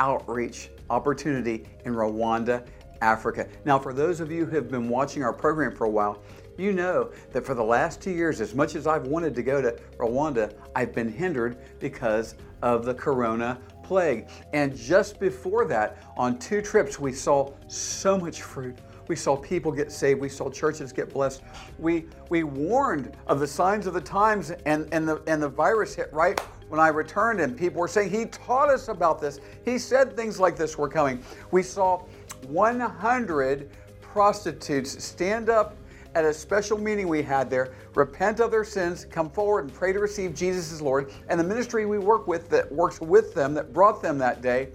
outreach 0.00 0.70
opportunity 0.90 1.66
in 1.84 1.94
Rwanda, 1.94 2.66
Africa. 3.00 3.46
Now, 3.64 3.78
for 3.78 3.92
those 3.92 4.20
of 4.20 4.32
you 4.32 4.44
who 4.44 4.56
have 4.56 4.70
been 4.70 4.88
watching 4.88 5.22
our 5.22 5.32
program 5.32 5.74
for 5.74 5.84
a 5.84 5.90
while, 5.90 6.22
you 6.56 6.72
know 6.72 7.12
that 7.32 7.46
for 7.46 7.54
the 7.54 7.62
last 7.62 8.00
two 8.00 8.10
years, 8.10 8.40
as 8.40 8.54
much 8.54 8.74
as 8.74 8.88
I've 8.88 9.06
wanted 9.06 9.34
to 9.36 9.42
go 9.42 9.62
to 9.62 9.76
Rwanda, 9.98 10.52
I've 10.74 10.92
been 10.92 11.12
hindered 11.12 11.56
because 11.78 12.34
of 12.62 12.84
the 12.84 12.94
corona 12.94 13.60
plague. 13.84 14.28
And 14.52 14.76
just 14.76 15.20
before 15.20 15.64
that, 15.66 16.02
on 16.16 16.38
two 16.38 16.60
trips, 16.60 16.98
we 16.98 17.12
saw 17.12 17.52
so 17.68 18.18
much 18.18 18.42
fruit 18.42 18.76
we 19.08 19.16
saw 19.16 19.36
people 19.36 19.72
get 19.72 19.90
saved. 19.90 20.20
We 20.20 20.28
saw 20.28 20.50
churches 20.50 20.92
get 20.92 21.12
blessed. 21.12 21.42
We, 21.78 22.06
we 22.28 22.44
warned 22.44 23.16
of 23.26 23.40
the 23.40 23.46
signs 23.46 23.86
of 23.86 23.94
the 23.94 24.00
times, 24.00 24.50
and, 24.66 24.88
and, 24.92 25.08
the, 25.08 25.22
and 25.26 25.42
the 25.42 25.48
virus 25.48 25.94
hit 25.94 26.12
right 26.12 26.38
when 26.68 26.78
I 26.78 26.88
returned, 26.88 27.40
and 27.40 27.56
people 27.56 27.80
were 27.80 27.88
saying, 27.88 28.10
He 28.10 28.26
taught 28.26 28.68
us 28.68 28.88
about 28.88 29.20
this. 29.20 29.40
He 29.64 29.78
said 29.78 30.14
things 30.14 30.38
like 30.38 30.56
this 30.56 30.76
were 30.76 30.88
coming. 30.88 31.22
We 31.50 31.62
saw 31.62 32.04
100 32.46 33.70
prostitutes 34.02 35.02
stand 35.02 35.48
up 35.48 35.76
at 36.14 36.24
a 36.24 36.32
special 36.32 36.78
meeting 36.78 37.08
we 37.08 37.22
had 37.22 37.50
there, 37.50 37.74
repent 37.94 38.40
of 38.40 38.50
their 38.50 38.64
sins, 38.64 39.04
come 39.04 39.30
forward 39.30 39.64
and 39.64 39.74
pray 39.74 39.92
to 39.92 39.98
receive 39.98 40.34
Jesus 40.34 40.72
as 40.72 40.82
Lord. 40.82 41.12
And 41.28 41.38
the 41.38 41.44
ministry 41.44 41.86
we 41.86 41.98
work 41.98 42.26
with 42.26 42.48
that 42.50 42.70
works 42.72 43.00
with 43.00 43.34
them, 43.34 43.54
that 43.54 43.72
brought 43.72 44.02
them 44.02 44.18
that 44.18 44.42
day, 44.42 44.68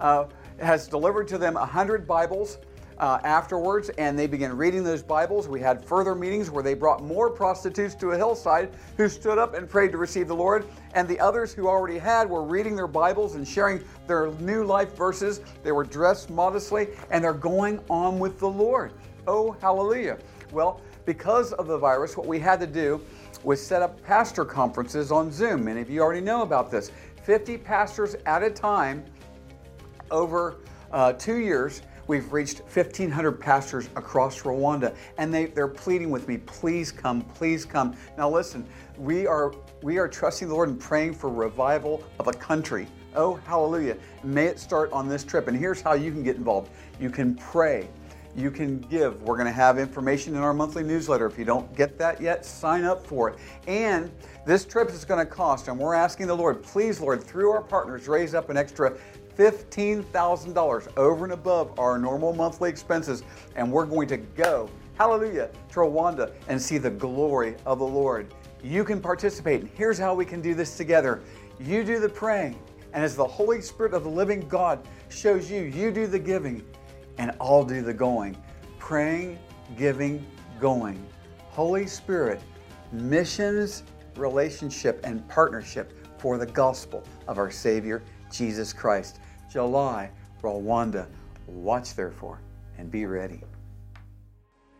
uh, 0.00 0.26
has 0.58 0.86
delivered 0.88 1.26
to 1.28 1.38
them 1.38 1.54
100 1.54 2.06
Bibles 2.06 2.58
uh, 2.98 3.18
afterwards, 3.24 3.90
and 3.98 4.18
they 4.18 4.26
began 4.26 4.56
reading 4.56 4.84
those 4.84 5.02
Bibles. 5.02 5.48
We 5.48 5.60
had 5.60 5.84
further 5.84 6.14
meetings 6.14 6.50
where 6.50 6.62
they 6.62 6.74
brought 6.74 7.02
more 7.02 7.30
prostitutes 7.30 7.94
to 7.96 8.12
a 8.12 8.16
hillside 8.16 8.70
who 8.96 9.08
stood 9.08 9.38
up 9.38 9.54
and 9.54 9.68
prayed 9.68 9.92
to 9.92 9.98
receive 9.98 10.28
the 10.28 10.36
Lord, 10.36 10.66
and 10.94 11.08
the 11.08 11.18
others 11.20 11.52
who 11.52 11.68
already 11.68 11.98
had 11.98 12.28
were 12.28 12.42
reading 12.42 12.76
their 12.76 12.86
Bibles 12.86 13.34
and 13.34 13.46
sharing 13.46 13.82
their 14.06 14.30
new 14.40 14.64
life 14.64 14.96
verses. 14.96 15.40
They 15.62 15.72
were 15.72 15.84
dressed 15.84 16.30
modestly, 16.30 16.88
and 17.10 17.22
they're 17.22 17.32
going 17.32 17.80
on 17.90 18.18
with 18.18 18.38
the 18.38 18.48
Lord. 18.48 18.92
Oh, 19.26 19.52
hallelujah. 19.60 20.18
Well, 20.52 20.80
because 21.04 21.52
of 21.54 21.66
the 21.66 21.78
virus, 21.78 22.16
what 22.16 22.26
we 22.26 22.38
had 22.38 22.60
to 22.60 22.66
do 22.66 23.00
was 23.42 23.64
set 23.64 23.82
up 23.82 24.02
pastor 24.02 24.44
conferences 24.44 25.12
on 25.12 25.30
Zoom. 25.30 25.64
Many 25.64 25.80
of 25.80 25.90
you 25.90 26.00
already 26.00 26.20
know 26.20 26.42
about 26.42 26.70
this. 26.70 26.90
50 27.24 27.58
pastors 27.58 28.16
at 28.26 28.42
a 28.42 28.50
time 28.50 29.04
over 30.10 30.56
uh, 30.92 31.12
two 31.14 31.36
years 31.36 31.82
We've 32.06 32.30
reached 32.32 32.60
1,500 32.60 33.32
pastors 33.40 33.88
across 33.96 34.42
Rwanda, 34.42 34.94
and 35.16 35.32
they, 35.32 35.46
they're 35.46 35.68
pleading 35.68 36.10
with 36.10 36.28
me, 36.28 36.38
please 36.38 36.92
come, 36.92 37.22
please 37.22 37.64
come. 37.64 37.96
Now 38.18 38.28
listen, 38.28 38.66
we 38.98 39.26
are 39.26 39.52
we 39.82 39.98
are 39.98 40.08
trusting 40.08 40.48
the 40.48 40.54
Lord 40.54 40.70
and 40.70 40.80
praying 40.80 41.14
for 41.14 41.28
revival 41.28 42.02
of 42.18 42.28
a 42.28 42.32
country. 42.32 42.86
Oh, 43.14 43.34
hallelujah. 43.44 43.96
May 44.22 44.46
it 44.46 44.58
start 44.58 44.90
on 44.92 45.08
this 45.08 45.24
trip. 45.24 45.46
And 45.46 45.56
here's 45.56 45.80
how 45.80 45.92
you 45.92 46.10
can 46.10 46.22
get 46.22 46.36
involved. 46.36 46.70
You 46.98 47.10
can 47.10 47.34
pray. 47.34 47.88
You 48.36 48.50
can 48.50 48.80
give. 48.80 49.22
We're 49.22 49.36
going 49.36 49.46
to 49.46 49.52
have 49.52 49.78
information 49.78 50.34
in 50.34 50.40
our 50.40 50.52
monthly 50.54 50.82
newsletter. 50.82 51.26
If 51.26 51.38
you 51.38 51.44
don't 51.44 51.72
get 51.76 51.98
that 51.98 52.20
yet, 52.20 52.44
sign 52.44 52.84
up 52.84 53.06
for 53.06 53.28
it. 53.30 53.38
And 53.68 54.10
this 54.44 54.64
trip 54.64 54.90
is 54.90 55.04
going 55.04 55.24
to 55.24 55.30
cost, 55.30 55.68
and 55.68 55.78
we're 55.78 55.94
asking 55.94 56.26
the 56.26 56.36
Lord, 56.36 56.62
please, 56.62 57.00
Lord, 57.00 57.22
through 57.22 57.50
our 57.52 57.62
partners, 57.62 58.08
raise 58.08 58.34
up 58.34 58.50
an 58.50 58.56
extra 58.56 58.96
$15,000 59.36 60.96
over 60.96 61.24
and 61.24 61.32
above 61.32 61.78
our 61.78 61.98
normal 61.98 62.34
monthly 62.34 62.70
expenses. 62.70 63.22
And 63.56 63.70
we're 63.70 63.86
going 63.86 64.08
to 64.08 64.16
go, 64.16 64.70
hallelujah, 64.96 65.50
to 65.70 65.80
Rwanda 65.80 66.32
and 66.48 66.60
see 66.60 66.78
the 66.78 66.90
glory 66.90 67.56
of 67.66 67.78
the 67.78 67.86
Lord. 67.86 68.32
You 68.62 68.84
can 68.84 69.00
participate. 69.00 69.68
Here's 69.74 69.98
how 69.98 70.14
we 70.14 70.24
can 70.24 70.40
do 70.40 70.54
this 70.54 70.76
together 70.76 71.22
you 71.60 71.84
do 71.84 72.00
the 72.00 72.08
praying, 72.08 72.58
and 72.92 73.04
as 73.04 73.14
the 73.14 73.26
Holy 73.26 73.60
Spirit 73.60 73.94
of 73.94 74.02
the 74.02 74.10
living 74.10 74.40
God 74.48 74.86
shows 75.08 75.50
you, 75.50 75.62
you 75.62 75.92
do 75.92 76.06
the 76.06 76.18
giving, 76.18 76.64
and 77.18 77.32
I'll 77.40 77.64
do 77.64 77.80
the 77.80 77.94
going. 77.94 78.36
Praying, 78.78 79.38
giving, 79.76 80.26
going. 80.60 81.04
Holy 81.50 81.86
Spirit, 81.86 82.40
missions, 82.90 83.84
relationship, 84.16 85.00
and 85.04 85.26
partnership 85.28 85.92
for 86.18 86.38
the 86.38 86.46
gospel 86.46 87.04
of 87.28 87.38
our 87.38 87.50
Savior, 87.50 88.02
Jesus 88.32 88.72
Christ. 88.72 89.20
July, 89.54 90.10
Rwanda. 90.42 91.06
Watch 91.46 91.94
therefore 91.94 92.40
and 92.76 92.90
be 92.90 93.06
ready. 93.06 93.40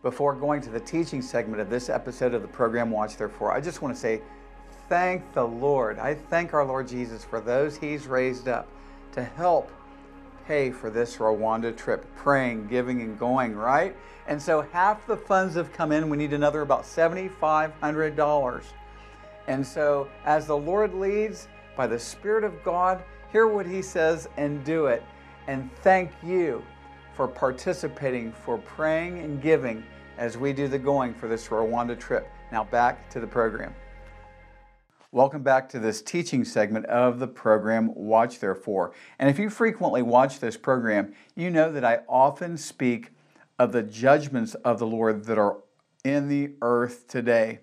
Before 0.03 0.35
going 0.35 0.59
to 0.63 0.69
the 0.69 0.81
teaching 0.81 1.21
segment 1.21 1.61
of 1.61 1.69
this 1.69 1.87
episode 1.87 2.33
of 2.33 2.41
the 2.41 2.49
program 2.49 2.91
Watch 2.91 3.15
Therefore, 3.15 3.53
I 3.53 3.61
just 3.61 3.81
want 3.81 3.95
to 3.95 4.01
say 4.01 4.21
thank 4.89 5.33
the 5.33 5.47
Lord. 5.47 5.97
I 5.97 6.13
thank 6.13 6.53
our 6.53 6.65
Lord 6.65 6.89
Jesus 6.89 7.23
for 7.23 7.39
those 7.39 7.77
He's 7.77 8.05
raised 8.05 8.49
up 8.49 8.67
to 9.13 9.23
help 9.23 9.71
pay 10.45 10.71
for 10.71 10.89
this 10.89 11.15
Rwanda 11.15 11.73
trip, 11.75 12.05
praying, 12.17 12.67
giving, 12.67 12.99
and 12.99 13.17
going, 13.17 13.55
right? 13.55 13.95
And 14.27 14.41
so 14.41 14.59
half 14.73 15.07
the 15.07 15.15
funds 15.15 15.55
have 15.55 15.71
come 15.71 15.93
in. 15.93 16.09
We 16.09 16.17
need 16.17 16.33
another 16.33 16.59
about 16.59 16.83
$7,500. 16.83 18.63
And 19.47 19.65
so 19.65 20.09
as 20.25 20.47
the 20.47 20.57
Lord 20.57 20.93
leads 20.93 21.47
by 21.77 21.87
the 21.87 21.97
Spirit 21.97 22.43
of 22.43 22.61
God, 22.61 23.01
hear 23.35 23.47
what 23.49 23.65
He 23.65 23.81
says 23.81 24.29
and 24.37 24.63
do 24.63 24.85
it. 24.85 25.03
And 25.47 25.69
thank 25.81 26.09
you 26.23 26.63
for 27.15 27.27
participating, 27.27 28.31
for 28.31 28.57
praying 28.59 29.19
and 29.19 29.41
giving 29.41 29.83
as 30.17 30.37
we 30.37 30.53
do 30.53 30.69
the 30.69 30.79
going 30.79 31.13
for 31.13 31.27
this 31.27 31.49
Rwanda 31.49 31.99
trip. 31.99 32.29
Now 32.53 32.63
back 32.63 33.09
to 33.09 33.19
the 33.19 33.27
program. 33.27 33.75
Welcome 35.11 35.43
back 35.43 35.67
to 35.71 35.79
this 35.79 36.01
teaching 36.01 36.45
segment 36.45 36.85
of 36.85 37.19
the 37.19 37.27
program 37.27 37.93
Watch 37.93 38.39
Therefore. 38.39 38.93
And 39.19 39.29
if 39.29 39.37
you 39.37 39.49
frequently 39.49 40.01
watch 40.01 40.39
this 40.39 40.55
program, 40.55 41.13
you 41.35 41.49
know 41.49 41.73
that 41.73 41.83
I 41.83 42.03
often 42.07 42.55
speak 42.55 43.09
of 43.59 43.73
the 43.73 43.83
judgments 43.83 44.55
of 44.63 44.79
the 44.79 44.87
Lord 44.87 45.25
that 45.25 45.37
are 45.37 45.57
in 46.05 46.29
the 46.29 46.53
earth 46.61 47.09
today. 47.09 47.59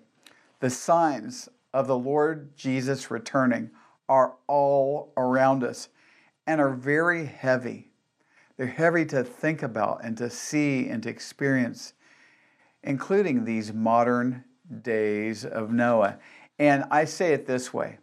The 0.59 0.69
signs 0.69 1.49
of 1.73 1.87
the 1.87 1.97
Lord 1.97 2.55
Jesus 2.55 3.09
returning 3.09 3.71
are 4.13 4.35
all 4.45 5.11
around 5.17 5.63
us 5.63 5.89
and 6.45 6.61
are 6.61 6.69
very 6.69 7.25
heavy. 7.25 7.89
They're 8.57 8.67
heavy 8.67 9.05
to 9.05 9.23
think 9.23 9.63
about 9.63 10.01
and 10.03 10.15
to 10.19 10.29
see 10.29 10.87
and 10.87 11.01
to 11.01 11.09
experience, 11.09 11.93
including 12.83 13.43
these 13.43 13.73
modern 13.73 14.43
days 14.83 15.43
of 15.45 15.71
Noah. 15.71 16.19
And 16.59 16.83
I 16.91 17.05
say 17.05 17.33
it 17.33 17.47
this 17.47 17.73
way 17.73 17.97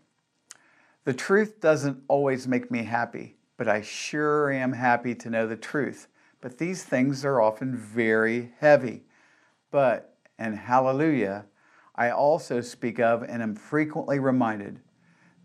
the 1.05 1.15
truth 1.15 1.61
doesn't 1.61 2.03
always 2.09 2.49
make 2.49 2.73
me 2.73 2.83
happy, 2.83 3.37
but 3.57 3.69
I 3.69 3.81
sure 3.81 4.51
am 4.51 4.73
happy 4.73 5.15
to 5.15 5.31
know 5.31 5.47
the 5.47 5.55
truth. 5.55 6.09
But 6.41 6.59
these 6.59 6.83
things 6.83 7.25
are 7.25 7.41
often 7.41 7.77
very 7.77 8.53
heavy. 8.59 9.05
But, 9.71 10.17
and 10.41 10.57
hallelujah, 10.57 11.45
I 11.95 12.11
also 12.11 12.63
speak 12.63 12.99
of 12.99 13.23
and 13.23 13.45
am 13.45 13.55
frequently 13.55 14.19
reminded 14.19 14.81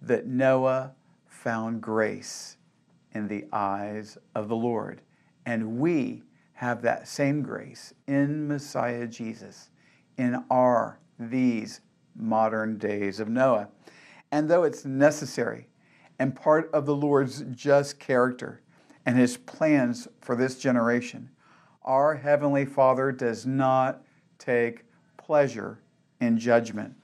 that 0.05 0.27
Noah 0.27 0.93
found 1.27 1.81
grace 1.81 2.57
in 3.13 3.27
the 3.27 3.45
eyes 3.51 4.17
of 4.33 4.47
the 4.47 4.55
Lord. 4.55 5.01
And 5.45 5.79
we 5.79 6.23
have 6.53 6.81
that 6.83 7.07
same 7.07 7.41
grace 7.41 7.93
in 8.07 8.47
Messiah 8.47 9.07
Jesus 9.07 9.69
in 10.17 10.43
our, 10.49 10.99
these 11.19 11.81
modern 12.15 12.77
days 12.77 13.19
of 13.19 13.27
Noah. 13.27 13.69
And 14.31 14.49
though 14.49 14.63
it's 14.63 14.85
necessary 14.85 15.67
and 16.19 16.35
part 16.35 16.69
of 16.73 16.85
the 16.85 16.95
Lord's 16.95 17.43
just 17.51 17.99
character 17.99 18.61
and 19.05 19.17
his 19.17 19.37
plans 19.37 20.07
for 20.21 20.35
this 20.35 20.57
generation, 20.59 21.29
our 21.83 22.15
Heavenly 22.15 22.65
Father 22.65 23.11
does 23.11 23.45
not 23.45 24.03
take 24.39 24.85
pleasure 25.17 25.79
in 26.19 26.37
judgment. 26.37 26.95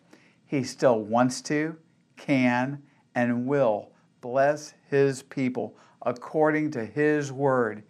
He 0.45 0.63
still 0.63 0.99
wants 0.99 1.41
to, 1.43 1.77
can, 2.17 2.81
and 3.15 3.45
will 3.45 3.91
bless 4.21 4.73
his 4.89 5.23
people 5.23 5.75
according 6.03 6.71
to 6.71 6.85
his 6.85 7.31
word, 7.31 7.83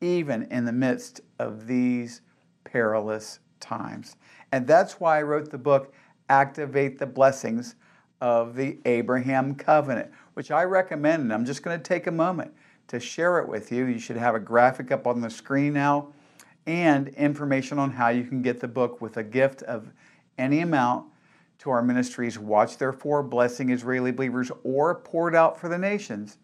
even 0.00 0.42
in 0.44 0.64
the 0.64 0.72
midst 0.72 1.20
of 1.38 1.66
these 1.66 2.20
perilous 2.64 3.40
times. 3.60 4.16
And 4.52 4.66
that's 4.66 5.00
why 5.00 5.18
I 5.18 5.22
wrote 5.22 5.50
the 5.50 5.58
book, 5.58 5.92
Activate 6.28 6.98
the 6.98 7.06
Blessings 7.06 7.76
of 8.20 8.54
the 8.54 8.78
Abraham 8.84 9.54
Covenant, 9.54 10.10
which 10.34 10.50
I 10.50 10.64
recommend. 10.64 11.22
And 11.24 11.32
I'm 11.32 11.44
just 11.44 11.62
going 11.62 11.78
to 11.78 11.82
take 11.82 12.06
a 12.06 12.12
moment 12.12 12.52
to 12.88 13.00
share 13.00 13.38
it 13.38 13.48
with 13.48 13.72
you. 13.72 13.86
You 13.86 13.98
should 13.98 14.16
have 14.16 14.34
a 14.34 14.40
graphic 14.40 14.92
up 14.92 15.06
on 15.06 15.20
the 15.20 15.30
screen 15.30 15.72
now 15.72 16.08
and 16.66 17.08
information 17.08 17.78
on 17.78 17.90
how 17.92 18.08
you 18.08 18.24
can 18.24 18.42
get 18.42 18.60
the 18.60 18.68
book 18.68 19.00
with 19.00 19.16
a 19.16 19.22
gift 19.22 19.62
of 19.62 19.92
any 20.38 20.60
amount 20.60 21.06
to 21.58 21.70
our 21.70 21.82
ministries, 21.82 22.38
Watch 22.38 22.78
Therefore, 22.78 23.22
Blessing 23.22 23.70
Israeli 23.70 24.12
Believers, 24.12 24.50
or 24.62 24.94
Poured 24.94 25.34
Out 25.34 25.58
for 25.58 25.68
the 25.68 25.78
Nations, 25.78 26.38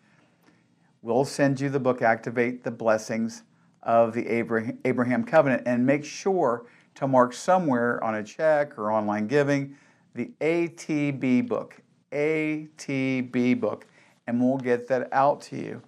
we'll 1.03 1.25
send 1.25 1.61
you 1.61 1.69
the 1.69 1.81
book, 1.81 2.03
Activate 2.03 2.65
the 2.65 2.71
Blessings 2.71 3.43
of 3.83 4.15
the 4.15 4.27
Abraham 4.29 5.25
Covenant, 5.25 5.63
and 5.67 5.85
make 5.85 6.05
sure 6.05 6.67
to 6.95 7.09
mark 7.09 7.33
somewhere 7.33 8.03
on 8.03 8.15
a 8.17 8.23
check 8.23 8.79
or 8.79 8.93
online 8.93 9.27
giving 9.27 9.77
the 10.15 10.31
ATB 10.41 11.49
book, 11.49 11.81
ATB 12.13 13.59
book, 13.59 13.87
and 14.27 14.41
we'll 14.41 14.59
get 14.59 14.87
that 14.89 15.09
out 15.13 15.41
to 15.41 15.57
you. 15.57 15.83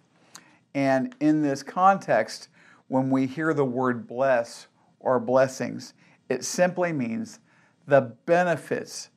And 0.74 1.14
in 1.20 1.42
this 1.42 1.62
context, 1.62 2.48
when 2.88 3.10
we 3.10 3.26
hear 3.26 3.54
the 3.54 3.64
word 3.64 4.06
bless 4.06 4.66
or 4.98 5.20
blessings, 5.20 5.94
it 6.28 6.44
simply 6.44 6.92
means 6.92 7.38
the 7.87 8.00
benefits 8.26 9.10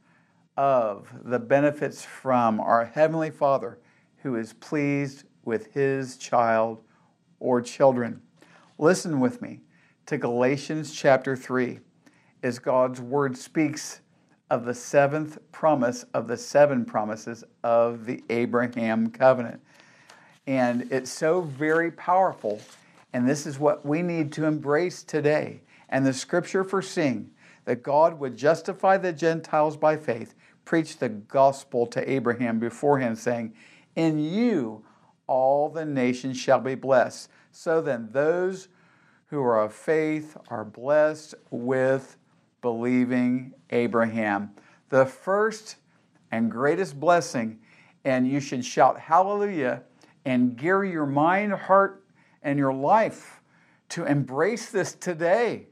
of 0.57 1.07
the 1.23 1.39
benefits 1.39 2.03
from 2.03 2.59
our 2.59 2.85
Heavenly 2.85 3.29
Father 3.29 3.79
who 4.23 4.35
is 4.35 4.53
pleased 4.53 5.23
with 5.45 5.73
his 5.73 6.17
child 6.17 6.81
or 7.39 7.61
children. 7.61 8.21
Listen 8.77 9.19
with 9.19 9.41
me 9.41 9.61
to 10.07 10.17
Galatians 10.17 10.93
chapter 10.93 11.35
3 11.35 11.79
as 12.43 12.59
God's 12.59 12.99
word 12.99 13.37
speaks 13.37 14.01
of 14.49 14.65
the 14.65 14.73
seventh 14.73 15.37
promise 15.51 16.05
of 16.13 16.27
the 16.27 16.37
seven 16.37 16.85
promises 16.85 17.43
of 17.63 18.05
the 18.05 18.23
Abraham 18.29 19.09
covenant. 19.09 19.61
And 20.47 20.91
it's 20.91 21.11
so 21.11 21.41
very 21.41 21.91
powerful. 21.91 22.61
And 23.13 23.27
this 23.27 23.45
is 23.45 23.59
what 23.59 23.85
we 23.85 24.01
need 24.01 24.31
to 24.33 24.45
embrace 24.45 25.03
today. 25.03 25.61
And 25.89 26.05
the 26.05 26.13
scripture 26.13 26.63
foreseeing 26.63 27.31
that 27.65 27.83
God 27.83 28.17
would 28.19 28.37
justify 28.37 28.97
the 28.97 29.11
Gentiles 29.11 29.75
by 29.75 29.97
faith 29.97 30.33
preached 30.67 30.99
the 30.99 31.07
gospel 31.07 31.87
to 31.87 32.11
Abraham 32.11 32.59
beforehand, 32.59 33.17
saying, 33.17 33.53
In 33.95 34.19
you 34.19 34.83
all 35.25 35.69
the 35.69 35.85
nations 35.85 36.37
shall 36.37 36.59
be 36.59 36.75
blessed. 36.75 37.29
So 37.51 37.81
then, 37.81 38.09
those 38.11 38.67
who 39.27 39.41
are 39.41 39.63
of 39.63 39.73
faith 39.73 40.35
are 40.49 40.65
blessed 40.65 41.35
with 41.51 42.17
believing 42.61 43.53
Abraham. 43.69 44.51
The 44.89 45.05
first 45.05 45.77
and 46.31 46.51
greatest 46.51 46.99
blessing, 46.99 47.59
and 48.03 48.27
you 48.27 48.41
should 48.41 48.65
shout 48.65 48.99
hallelujah 48.99 49.83
and 50.25 50.57
gear 50.57 50.83
your 50.83 51.05
mind, 51.05 51.53
heart, 51.53 52.03
and 52.43 52.59
your 52.59 52.73
life 52.73 53.41
to 53.89 54.03
embrace 54.03 54.69
this 54.69 54.93
today. 54.93 55.67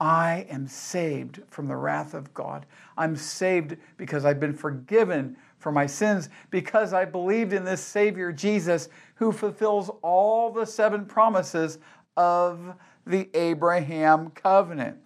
I 0.00 0.46
am 0.48 0.66
saved 0.66 1.42
from 1.48 1.68
the 1.68 1.76
wrath 1.76 2.14
of 2.14 2.32
God. 2.32 2.64
I'm 2.96 3.14
saved 3.14 3.76
because 3.98 4.24
I've 4.24 4.40
been 4.40 4.54
forgiven 4.54 5.36
for 5.58 5.70
my 5.70 5.84
sins, 5.84 6.30
because 6.48 6.94
I 6.94 7.04
believed 7.04 7.52
in 7.52 7.64
this 7.64 7.82
Savior 7.82 8.32
Jesus 8.32 8.88
who 9.16 9.30
fulfills 9.30 9.90
all 10.00 10.50
the 10.50 10.64
seven 10.64 11.04
promises 11.04 11.78
of 12.16 12.74
the 13.06 13.28
Abraham 13.34 14.30
covenant. 14.30 14.96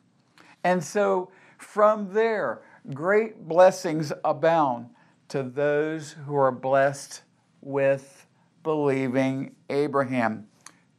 And 0.62 0.82
so 0.82 1.30
from 1.58 2.14
there, 2.14 2.62
great 2.92 3.48
blessings 3.48 4.12
abound 4.24 4.90
to 5.28 5.42
those 5.42 6.12
who 6.12 6.36
are 6.36 6.52
blessed 6.52 7.22
with 7.60 8.26
believing 8.62 9.56
Abraham. 9.70 10.46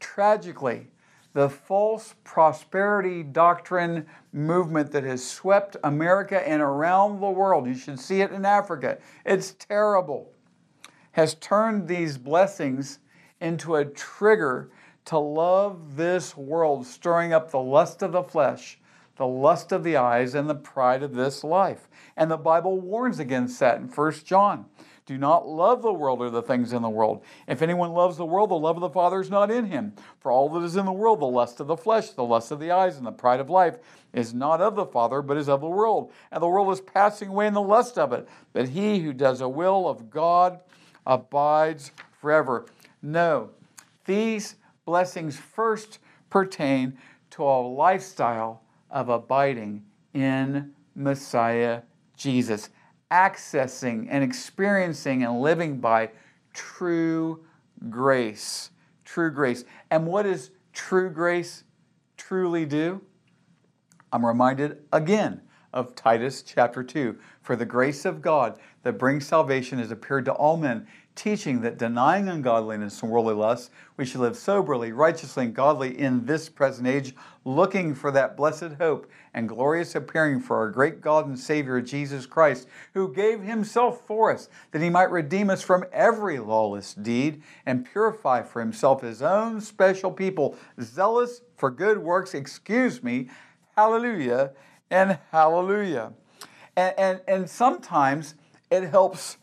Tragically, 0.02 0.88
the 1.36 1.50
false 1.50 2.16
prosperity 2.24 3.22
doctrine 3.22 4.06
movement 4.32 4.90
that 4.94 5.04
has 5.04 5.22
swept 5.22 5.76
America 5.84 6.48
and 6.48 6.62
around 6.62 7.20
the 7.20 7.30
world, 7.30 7.68
you 7.68 7.76
should 7.76 8.00
see 8.00 8.22
it 8.22 8.32
in 8.32 8.46
Africa, 8.46 8.98
it's 9.26 9.52
terrible, 9.52 10.32
has 11.12 11.36
turned 11.36 11.90
these 11.90 12.18
blessings 12.18 13.00
into 13.42 13.76
a 13.76 13.84
trigger 13.84 14.72
to 15.04 15.20
love 15.20 15.98
this 15.98 16.38
world, 16.38 16.88
stirring 16.88 17.34
up 17.34 17.52
the 17.52 17.60
lust 17.60 18.02
of 18.02 18.14
the 18.14 18.24
flesh, 18.24 18.80
the 19.18 19.28
lust 19.28 19.74
of 19.74 19.84
the 19.84 19.98
eyes, 19.98 20.36
and 20.36 20.50
the 20.50 20.56
pride 20.56 21.04
of 21.04 21.16
this 21.16 21.44
life. 21.44 21.90
And 22.16 22.32
the 22.32 22.38
Bible 22.38 22.80
warns 22.80 23.20
against 23.20 23.60
that 23.60 23.82
in 23.82 23.90
1 23.90 24.12
John. 24.24 24.68
Do 25.06 25.20
not 25.20 25.48
love 25.48 25.84
the 25.84 25.94
world 25.94 26.22
or 26.22 26.32
the 26.32 26.42
things 26.42 26.74
in 26.74 26.82
the 26.82 26.90
world. 26.90 27.24
If 27.48 27.62
anyone 27.62 27.92
loves 27.92 28.18
the 28.18 28.26
world, 28.26 28.50
the 28.50 28.56
love 28.56 28.78
of 28.78 28.82
the 28.82 28.90
Father 28.90 29.22
is 29.22 29.30
not 29.30 29.52
in 29.52 29.66
him. 29.66 29.94
For 30.20 30.32
all 30.32 30.50
that 30.50 30.64
is 30.66 30.76
in 30.76 30.86
the 30.86 30.92
world, 30.92 31.20
the 31.20 31.26
lust 31.26 31.60
of 31.60 31.68
the 31.68 31.78
flesh, 31.78 32.10
the 32.10 32.24
lust 32.24 32.52
of 32.52 32.60
the 32.60 32.72
eyes, 32.72 32.98
and 32.98 33.06
the 33.06 33.12
pride 33.12 33.40
of 33.40 33.50
life, 33.50 33.78
is 34.14 34.34
not 34.34 34.62
of 34.62 34.76
the 34.76 34.86
Father, 34.86 35.22
but 35.22 35.38
is 35.38 35.48
of 35.48 35.62
the 35.62 35.70
world. 35.70 36.12
And 36.32 36.42
the 36.42 36.48
world 36.48 36.74
is 36.74 36.82
passing 36.82 37.30
away 37.30 37.46
in 37.46 37.54
the 37.54 37.62
lust 37.62 38.00
of 38.00 38.14
it. 38.14 38.28
But 38.52 38.70
he 38.70 39.00
who 39.00 39.14
does 39.14 39.40
the 39.40 39.50
will 39.50 39.88
of 39.88 40.10
God 40.10 40.60
abides 41.06 41.92
forever. 42.20 42.66
No, 43.04 43.52
these 44.06 44.56
blessings 44.86 45.38
first 45.38 46.00
pertain 46.32 46.98
to 47.32 47.44
a 47.44 47.62
lifestyle 47.62 48.64
of 48.90 49.10
abiding 49.10 49.84
in 50.16 50.74
Messiah 50.96 51.82
Jesus, 52.18 52.70
accessing 53.16 54.08
and 54.10 54.26
experiencing 54.26 55.24
and 55.24 55.40
living 55.40 55.80
by 55.80 56.10
true 56.54 57.46
grace. 57.90 58.72
True 59.06 59.32
grace. 59.32 59.64
And 59.90 60.06
what 60.06 60.24
does 60.24 60.52
true 60.74 61.10
grace 61.10 61.64
truly 62.18 62.66
do? 62.66 63.02
I'm 64.12 64.26
reminded 64.26 64.80
again 64.92 65.42
of 65.72 65.96
Titus 65.96 66.42
chapter 66.42 66.84
2. 66.84 67.18
For 67.42 67.56
the 67.56 67.66
grace 67.66 68.04
of 68.04 68.22
God 68.22 68.60
that 68.84 69.00
brings 69.00 69.26
salvation 69.26 69.80
has 69.80 69.92
appeared 69.92 70.26
to 70.26 70.34
all 70.34 70.58
men 70.58 70.86
teaching 71.16 71.62
that 71.62 71.78
denying 71.78 72.28
ungodliness 72.28 73.02
and 73.02 73.12
worldly 73.12 73.34
lusts, 73.34 73.70
we 73.98 74.06
should 74.06 74.22
live 74.22 74.36
soberly, 74.36 74.92
righteously, 74.92 75.46
and 75.46 75.54
godly 75.54 75.98
in 75.98 76.26
this 76.26 76.50
present 76.50 76.88
age, 76.88 77.16
looking 77.46 77.96
for 77.96 78.12
that 78.12 78.36
blessed 78.36 78.74
hope 78.78 79.10
and 79.34 79.50
glorious 79.50 79.96
appearing 79.96 80.40
for 80.40 80.58
our 80.58 80.70
great 80.70 81.02
God 81.02 81.28
and 81.28 81.40
Savior 81.40 81.82
Jesus 81.82 82.26
Christ, 82.26 82.68
who 82.94 83.14
gave 83.14 83.42
himself 83.42 84.06
for 84.06 84.32
us, 84.32 84.50
that 84.72 84.82
he 84.82 84.90
might 84.90 85.12
redeem 85.12 85.50
us 85.50 85.62
from 85.62 85.86
every 85.92 86.40
lawless 86.40 86.94
deed 86.94 87.42
and 87.66 87.86
purify 87.86 88.44
for 88.44 88.60
himself 88.60 89.02
his 89.02 89.22
own 89.22 89.62
special 89.62 90.12
people, 90.12 90.58
zealous 90.82 91.42
for 91.56 91.72
good 91.72 91.98
works. 91.98 92.34
Excuse 92.34 93.02
me. 93.02 93.30
Hallelujah 93.76 94.52
and 94.90 95.18
hallelujah. 95.32 96.14
And, 96.76 96.94
and, 96.98 97.22
and 97.28 97.50
sometimes 97.50 98.36
it 98.70 98.84
helps 98.90 99.38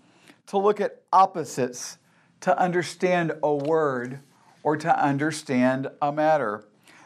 to 0.46 0.58
look 0.58 0.80
at 0.80 1.02
opposites 1.12 1.98
to 2.40 2.58
understand 2.58 3.32
a 3.42 3.54
word 3.54 4.20
or 4.62 4.76
to 4.76 5.02
understand 5.02 5.88
a 6.00 6.12
matter. 6.12 6.64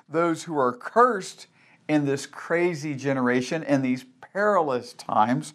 Those 0.09 0.45
who 0.45 0.59
are 0.59 0.73
cursed 0.73 1.47
in 1.89 2.05
this 2.05 2.27
crazy 2.27 2.95
generation, 2.95 3.63
in 3.63 3.83
these 3.83 4.05
perilous 4.21 4.93
times, 4.93 5.55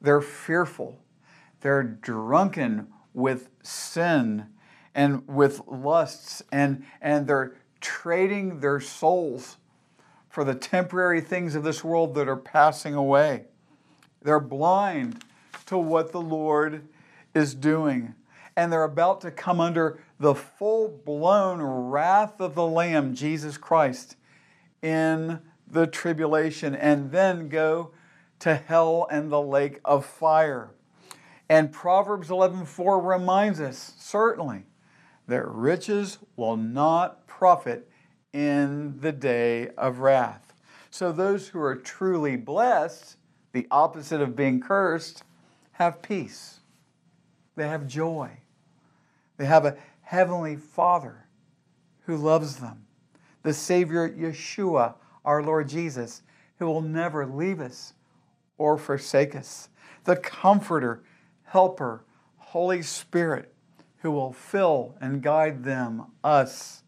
they're 0.00 0.20
fearful. 0.20 0.98
They're 1.60 1.82
drunken 1.82 2.88
with 3.14 3.48
sin 3.62 4.46
and 4.94 5.26
with 5.28 5.60
lusts, 5.66 6.42
and, 6.50 6.84
and 7.00 7.26
they're 7.26 7.56
trading 7.80 8.60
their 8.60 8.80
souls 8.80 9.56
for 10.28 10.44
the 10.44 10.54
temporary 10.54 11.20
things 11.20 11.54
of 11.54 11.62
this 11.62 11.84
world 11.84 12.14
that 12.14 12.28
are 12.28 12.36
passing 12.36 12.94
away. 12.94 13.44
They're 14.22 14.40
blind 14.40 15.24
to 15.66 15.78
what 15.78 16.12
the 16.12 16.20
Lord 16.20 16.88
is 17.34 17.54
doing. 17.54 18.14
And 18.56 18.72
they're 18.72 18.84
about 18.84 19.20
to 19.22 19.30
come 19.30 19.60
under 19.60 20.00
the 20.20 20.34
full 20.34 20.88
blown 20.88 21.60
wrath 21.60 22.40
of 22.40 22.54
the 22.54 22.66
Lamb, 22.66 23.14
Jesus 23.14 23.56
Christ, 23.56 24.16
in 24.82 25.40
the 25.66 25.86
tribulation, 25.86 26.74
and 26.74 27.10
then 27.10 27.48
go 27.48 27.92
to 28.40 28.54
hell 28.54 29.06
and 29.10 29.30
the 29.30 29.40
lake 29.40 29.80
of 29.84 30.04
fire. 30.04 30.70
And 31.48 31.72
Proverbs 31.72 32.28
11:4 32.28 32.98
reminds 32.98 33.60
us 33.60 33.94
certainly 33.98 34.66
that 35.26 35.46
riches 35.46 36.18
will 36.36 36.56
not 36.56 37.26
profit 37.26 37.88
in 38.32 38.98
the 39.00 39.12
day 39.12 39.68
of 39.78 40.00
wrath. 40.00 40.52
So 40.90 41.12
those 41.12 41.48
who 41.48 41.60
are 41.60 41.76
truly 41.76 42.36
blessed, 42.36 43.16
the 43.52 43.66
opposite 43.70 44.20
of 44.20 44.34
being 44.36 44.60
cursed, 44.60 45.24
have 45.72 46.02
peace. 46.02 46.60
They 47.56 47.68
have 47.68 47.86
joy. 47.86 48.38
They 49.36 49.46
have 49.46 49.64
a 49.64 49.76
heavenly 50.02 50.56
Father 50.56 51.26
who 52.06 52.16
loves 52.16 52.56
them. 52.56 52.86
The 53.42 53.52
Savior 53.52 54.08
Yeshua, 54.08 54.94
our 55.24 55.42
Lord 55.42 55.68
Jesus, 55.68 56.22
who 56.58 56.66
will 56.66 56.82
never 56.82 57.26
leave 57.26 57.60
us 57.60 57.94
or 58.58 58.78
forsake 58.78 59.34
us. 59.34 59.68
The 60.04 60.16
Comforter, 60.16 61.02
Helper, 61.44 62.04
Holy 62.36 62.82
Spirit, 62.82 63.52
who 63.98 64.10
will 64.10 64.32
fill 64.32 64.96
and 65.00 65.22
guide 65.22 65.64
them, 65.64 66.06
us. 66.22 66.82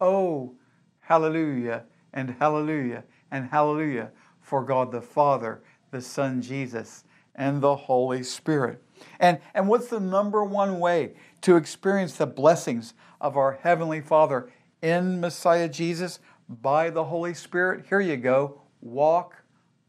Oh, 0.00 0.54
hallelujah 1.00 1.84
and 2.12 2.36
hallelujah 2.38 3.04
and 3.30 3.48
hallelujah 3.50 4.10
for 4.40 4.64
God 4.64 4.92
the 4.92 5.00
Father, 5.00 5.62
the 5.90 6.00
Son 6.00 6.40
Jesus, 6.42 7.04
and 7.34 7.60
the 7.60 7.76
Holy 7.76 8.22
Spirit. 8.22 8.82
And, 9.20 9.38
and 9.54 9.68
what's 9.68 9.88
the 9.88 10.00
number 10.00 10.44
one 10.44 10.80
way 10.80 11.12
to 11.42 11.56
experience 11.56 12.14
the 12.16 12.26
blessings 12.26 12.94
of 13.20 13.36
our 13.36 13.58
Heavenly 13.62 14.00
Father 14.00 14.50
in 14.82 15.20
Messiah 15.20 15.68
Jesus? 15.68 16.20
By 16.48 16.88
the 16.90 17.04
Holy 17.04 17.34
Spirit. 17.34 17.86
Here 17.88 18.00
you 18.00 18.16
go. 18.16 18.62
Walk 18.80 19.42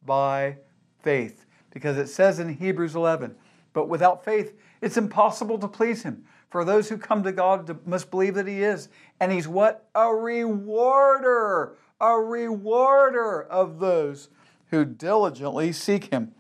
by 0.06 0.58
faith. 1.02 1.46
Because 1.72 1.98
it 1.98 2.08
says 2.08 2.40
in 2.40 2.50
Hebrews 2.56 2.96
11, 2.96 3.36
but 3.74 3.88
without 3.88 4.26
faith, 4.26 4.54
it's 4.82 4.98
impossible 4.98 5.60
to 5.60 5.68
please 5.68 6.04
Him. 6.04 6.26
For 6.50 6.66
those 6.66 6.90
who 6.90 6.98
come 6.98 7.24
to 7.24 7.32
God 7.32 7.86
must 7.86 8.10
believe 8.10 8.36
that 8.36 8.48
He 8.48 8.64
is. 8.64 8.90
And 9.20 9.32
He's 9.32 9.48
what? 9.48 9.88
A 9.94 10.14
rewarder, 10.14 11.78
a 12.02 12.14
rewarder 12.14 13.44
of 13.44 13.80
those 13.80 14.30
who 14.72 14.84
diligently 14.84 15.72
seek 15.72 16.06
Him. 16.06 16.34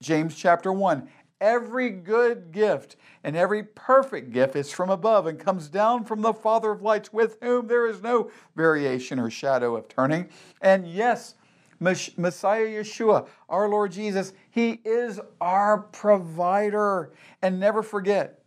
James 0.00 0.36
chapter 0.36 0.72
1 0.72 1.08
Every 1.42 1.90
good 1.90 2.52
gift 2.52 2.94
and 3.24 3.34
every 3.34 3.64
perfect 3.64 4.30
gift 4.30 4.54
is 4.54 4.70
from 4.70 4.90
above 4.90 5.26
and 5.26 5.40
comes 5.40 5.66
down 5.66 6.04
from 6.04 6.22
the 6.22 6.32
Father 6.32 6.70
of 6.70 6.82
lights, 6.82 7.12
with 7.12 7.36
whom 7.42 7.66
there 7.66 7.84
is 7.88 8.00
no 8.00 8.30
variation 8.54 9.18
or 9.18 9.28
shadow 9.28 9.74
of 9.74 9.88
turning. 9.88 10.28
And 10.60 10.86
yes, 10.86 11.34
Messiah 11.80 12.68
Yeshua, 12.68 13.26
our 13.48 13.68
Lord 13.68 13.90
Jesus, 13.90 14.34
He 14.52 14.80
is 14.84 15.18
our 15.40 15.78
provider. 15.78 17.12
And 17.42 17.58
never 17.58 17.82
forget 17.82 18.44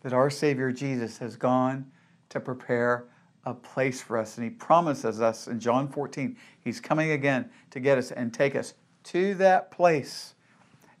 that 0.00 0.14
our 0.14 0.30
Savior 0.30 0.72
Jesus 0.72 1.18
has 1.18 1.36
gone 1.36 1.90
to 2.30 2.40
prepare 2.40 3.08
a 3.44 3.52
place 3.52 4.00
for 4.00 4.16
us. 4.16 4.38
And 4.38 4.44
He 4.44 4.50
promises 4.50 5.20
us 5.20 5.48
in 5.48 5.60
John 5.60 5.86
14, 5.86 6.34
He's 6.60 6.80
coming 6.80 7.10
again 7.10 7.50
to 7.72 7.78
get 7.78 7.98
us 7.98 8.10
and 8.10 8.32
take 8.32 8.56
us 8.56 8.72
to 9.04 9.34
that 9.34 9.70
place 9.70 10.34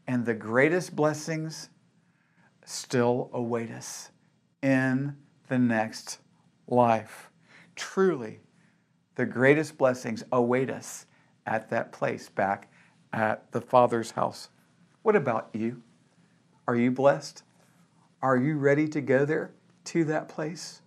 and 0.08 0.24
the 0.24 0.34
greatest 0.34 0.96
blessings 0.96 1.68
still 2.64 3.28
await 3.34 3.70
us 3.70 4.10
in 4.62 5.14
the 5.48 5.58
next 5.58 6.18
life. 6.66 7.30
Truly, 7.76 8.40
the 9.16 9.26
greatest 9.26 9.76
blessings 9.76 10.24
await 10.32 10.70
us 10.70 11.04
at 11.46 11.68
that 11.68 11.92
place 11.92 12.30
back 12.30 12.72
at 13.12 13.52
the 13.52 13.60
Father's 13.60 14.12
house. 14.12 14.48
What 15.02 15.14
about 15.14 15.50
you? 15.52 15.82
Are 16.66 16.76
you 16.76 16.90
blessed? 16.90 17.42
Are 18.22 18.36
you 18.36 18.56
ready 18.56 18.88
to 18.88 19.02
go 19.02 19.26
there 19.26 19.52
to 19.84 20.04
that 20.06 20.28
place? 20.28 20.80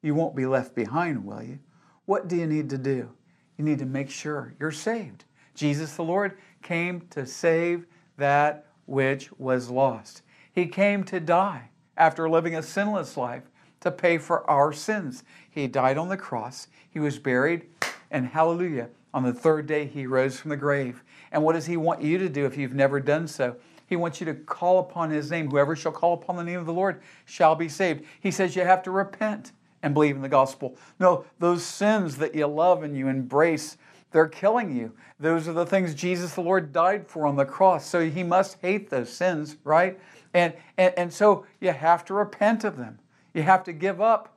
You 0.00 0.14
won't 0.14 0.34
be 0.34 0.46
left 0.46 0.74
behind, 0.74 1.26
will 1.26 1.42
you? 1.42 1.58
What 2.06 2.26
do 2.26 2.36
you 2.36 2.46
need 2.46 2.70
to 2.70 2.78
do? 2.78 3.10
You 3.58 3.64
need 3.64 3.78
to 3.80 3.86
make 3.86 4.08
sure 4.08 4.54
you're 4.58 4.70
saved. 4.70 5.24
Jesus 5.54 5.94
the 5.94 6.02
Lord 6.02 6.38
came 6.62 7.02
to 7.10 7.26
save 7.26 7.86
that 8.16 8.66
which 8.86 9.30
was 9.38 9.70
lost. 9.70 10.22
He 10.52 10.66
came 10.66 11.04
to 11.04 11.20
die 11.20 11.70
after 11.96 12.28
living 12.28 12.54
a 12.54 12.62
sinless 12.62 13.16
life 13.16 13.44
to 13.80 13.90
pay 13.90 14.18
for 14.18 14.48
our 14.48 14.72
sins. 14.72 15.24
He 15.50 15.66
died 15.66 15.98
on 15.98 16.08
the 16.08 16.16
cross, 16.16 16.68
he 16.88 17.00
was 17.00 17.18
buried, 17.18 17.66
and 18.10 18.28
hallelujah, 18.28 18.90
on 19.14 19.24
the 19.24 19.32
third 19.32 19.66
day 19.66 19.86
he 19.86 20.06
rose 20.06 20.38
from 20.38 20.50
the 20.50 20.56
grave. 20.56 21.02
And 21.30 21.42
what 21.42 21.54
does 21.54 21.66
he 21.66 21.76
want 21.76 22.02
you 22.02 22.18
to 22.18 22.28
do 22.28 22.46
if 22.46 22.56
you've 22.56 22.74
never 22.74 23.00
done 23.00 23.26
so? 23.26 23.56
He 23.86 23.96
wants 23.96 24.20
you 24.20 24.26
to 24.26 24.34
call 24.34 24.78
upon 24.78 25.10
his 25.10 25.30
name. 25.30 25.50
Whoever 25.50 25.76
shall 25.76 25.92
call 25.92 26.14
upon 26.14 26.36
the 26.36 26.44
name 26.44 26.58
of 26.58 26.66
the 26.66 26.72
Lord 26.72 27.02
shall 27.24 27.54
be 27.54 27.68
saved. 27.68 28.04
He 28.20 28.30
says 28.30 28.56
you 28.56 28.62
have 28.62 28.82
to 28.84 28.90
repent 28.90 29.52
and 29.82 29.92
believe 29.92 30.16
in 30.16 30.22
the 30.22 30.28
gospel. 30.28 30.76
No, 30.98 31.24
those 31.38 31.64
sins 31.64 32.16
that 32.18 32.34
you 32.34 32.46
love 32.46 32.82
and 32.82 32.96
you 32.96 33.08
embrace, 33.08 33.76
they're 34.12 34.28
killing 34.28 34.76
you. 34.76 34.92
Those 35.18 35.48
are 35.48 35.52
the 35.52 35.66
things 35.66 35.94
Jesus 35.94 36.34
the 36.34 36.40
Lord 36.40 36.72
died 36.72 37.08
for 37.08 37.26
on 37.26 37.36
the 37.36 37.44
cross. 37.44 37.86
So 37.86 38.08
he 38.08 38.22
must 38.22 38.58
hate 38.60 38.90
those 38.90 39.10
sins, 39.10 39.56
right? 39.64 39.98
And, 40.34 40.54
and, 40.76 40.94
and 40.96 41.12
so 41.12 41.46
you 41.60 41.72
have 41.72 42.04
to 42.06 42.14
repent 42.14 42.64
of 42.64 42.76
them. 42.76 42.98
You 43.34 43.42
have 43.42 43.64
to 43.64 43.72
give 43.72 44.00
up 44.00 44.36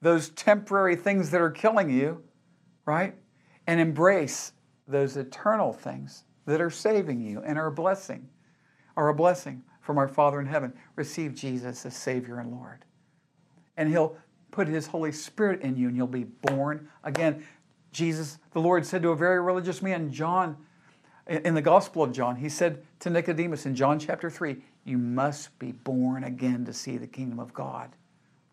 those 0.00 0.30
temporary 0.30 0.96
things 0.96 1.30
that 1.30 1.40
are 1.40 1.50
killing 1.50 1.90
you, 1.90 2.22
right? 2.86 3.14
And 3.66 3.80
embrace 3.80 4.52
those 4.88 5.16
eternal 5.16 5.72
things 5.72 6.24
that 6.46 6.60
are 6.60 6.70
saving 6.70 7.20
you 7.20 7.40
and 7.42 7.58
are 7.58 7.68
a 7.68 7.72
blessing, 7.72 8.28
are 8.96 9.08
a 9.08 9.14
blessing 9.14 9.62
from 9.80 9.98
our 9.98 10.08
Father 10.08 10.40
in 10.40 10.46
heaven. 10.46 10.72
Receive 10.96 11.34
Jesus 11.34 11.86
as 11.86 11.96
Savior 11.96 12.40
and 12.40 12.50
Lord. 12.50 12.84
And 13.76 13.88
He'll 13.88 14.16
put 14.50 14.68
His 14.68 14.86
Holy 14.86 15.12
Spirit 15.12 15.62
in 15.62 15.76
you 15.76 15.88
and 15.88 15.96
you'll 15.96 16.06
be 16.06 16.24
born 16.24 16.88
again. 17.04 17.44
Jesus, 17.92 18.38
the 18.52 18.60
Lord 18.60 18.84
said 18.84 19.02
to 19.02 19.10
a 19.10 19.16
very 19.16 19.40
religious 19.40 19.82
man, 19.82 20.10
John, 20.10 20.56
in 21.26 21.54
the 21.54 21.62
Gospel 21.62 22.02
of 22.02 22.12
John, 22.12 22.36
He 22.36 22.48
said 22.48 22.82
to 23.00 23.10
Nicodemus 23.10 23.66
in 23.66 23.74
John 23.74 23.98
chapter 23.98 24.30
3, 24.30 24.56
You 24.84 24.98
must 24.98 25.56
be 25.58 25.72
born 25.72 26.24
again 26.24 26.64
to 26.64 26.72
see 26.72 26.96
the 26.96 27.06
kingdom 27.06 27.38
of 27.38 27.54
God. 27.54 27.90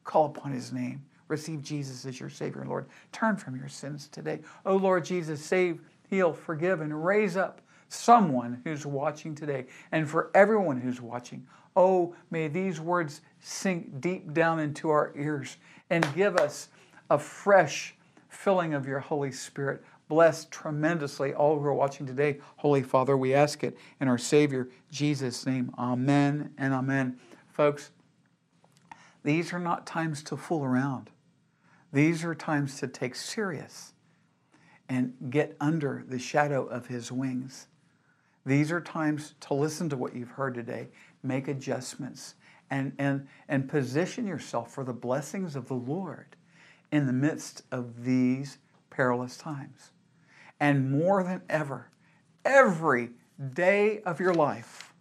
Call 0.03 0.25
upon 0.25 0.51
His 0.51 0.71
name. 0.71 1.03
Receive 1.29 1.61
Jesus 1.61 2.05
as 2.05 2.19
your 2.19 2.29
Savior 2.29 2.61
and 2.61 2.69
Lord. 2.69 2.87
Turn 3.11 3.37
from 3.37 3.55
your 3.55 3.69
sins 3.69 4.07
today. 4.07 4.39
Oh 4.65 4.75
Lord 4.75 5.05
Jesus, 5.05 5.43
save, 5.43 5.81
heal, 6.09 6.33
forgive, 6.33 6.81
and 6.81 7.05
raise 7.05 7.37
up 7.37 7.61
someone 7.87 8.61
who's 8.63 8.85
watching 8.85 9.35
today. 9.35 9.67
And 9.91 10.09
for 10.09 10.31
everyone 10.33 10.81
who's 10.81 11.01
watching, 11.01 11.45
oh, 11.75 12.15
may 12.31 12.47
these 12.47 12.79
words 12.79 13.21
sink 13.39 14.01
deep 14.01 14.33
down 14.33 14.59
into 14.59 14.89
our 14.89 15.13
ears 15.15 15.57
and 15.89 16.07
give 16.15 16.35
us 16.37 16.69
a 17.09 17.17
fresh 17.19 17.95
filling 18.29 18.73
of 18.73 18.87
your 18.87 18.99
Holy 18.99 19.31
Spirit. 19.31 19.83
Bless 20.07 20.45
tremendously 20.45 21.33
all 21.33 21.59
who 21.59 21.65
are 21.65 21.73
watching 21.73 22.05
today. 22.05 22.39
Holy 22.57 22.81
Father, 22.81 23.17
we 23.17 23.33
ask 23.33 23.63
it 23.63 23.77
in 23.99 24.07
our 24.07 24.17
Savior, 24.17 24.69
Jesus' 24.91 25.45
name. 25.45 25.73
Amen 25.77 26.53
and 26.57 26.73
amen. 26.73 27.19
Folks, 27.51 27.91
these 29.23 29.51
are 29.51 29.59
not 29.59 29.85
times 29.85 30.23
to 30.23 30.37
fool 30.37 30.63
around. 30.63 31.09
These 31.91 32.23
are 32.23 32.35
times 32.35 32.79
to 32.79 32.87
take 32.87 33.15
serious 33.15 33.93
and 34.87 35.13
get 35.29 35.55
under 35.59 36.03
the 36.07 36.19
shadow 36.19 36.65
of 36.65 36.87
his 36.87 37.11
wings. 37.11 37.67
These 38.45 38.71
are 38.71 38.81
times 38.81 39.35
to 39.41 39.53
listen 39.53 39.89
to 39.89 39.97
what 39.97 40.15
you've 40.15 40.31
heard 40.31 40.55
today, 40.55 40.87
make 41.21 41.47
adjustments, 41.47 42.35
and, 42.71 42.93
and, 42.97 43.27
and 43.47 43.67
position 43.67 44.25
yourself 44.25 44.71
for 44.71 44.83
the 44.83 44.93
blessings 44.93 45.55
of 45.55 45.67
the 45.67 45.75
Lord 45.75 46.35
in 46.91 47.05
the 47.05 47.13
midst 47.13 47.63
of 47.71 48.03
these 48.03 48.57
perilous 48.89 49.37
times. 49.37 49.91
And 50.59 50.91
more 50.91 51.23
than 51.23 51.41
ever, 51.49 51.89
every 52.43 53.11
day 53.53 54.01
of 54.01 54.19
your 54.19 54.33
life, 54.33 54.93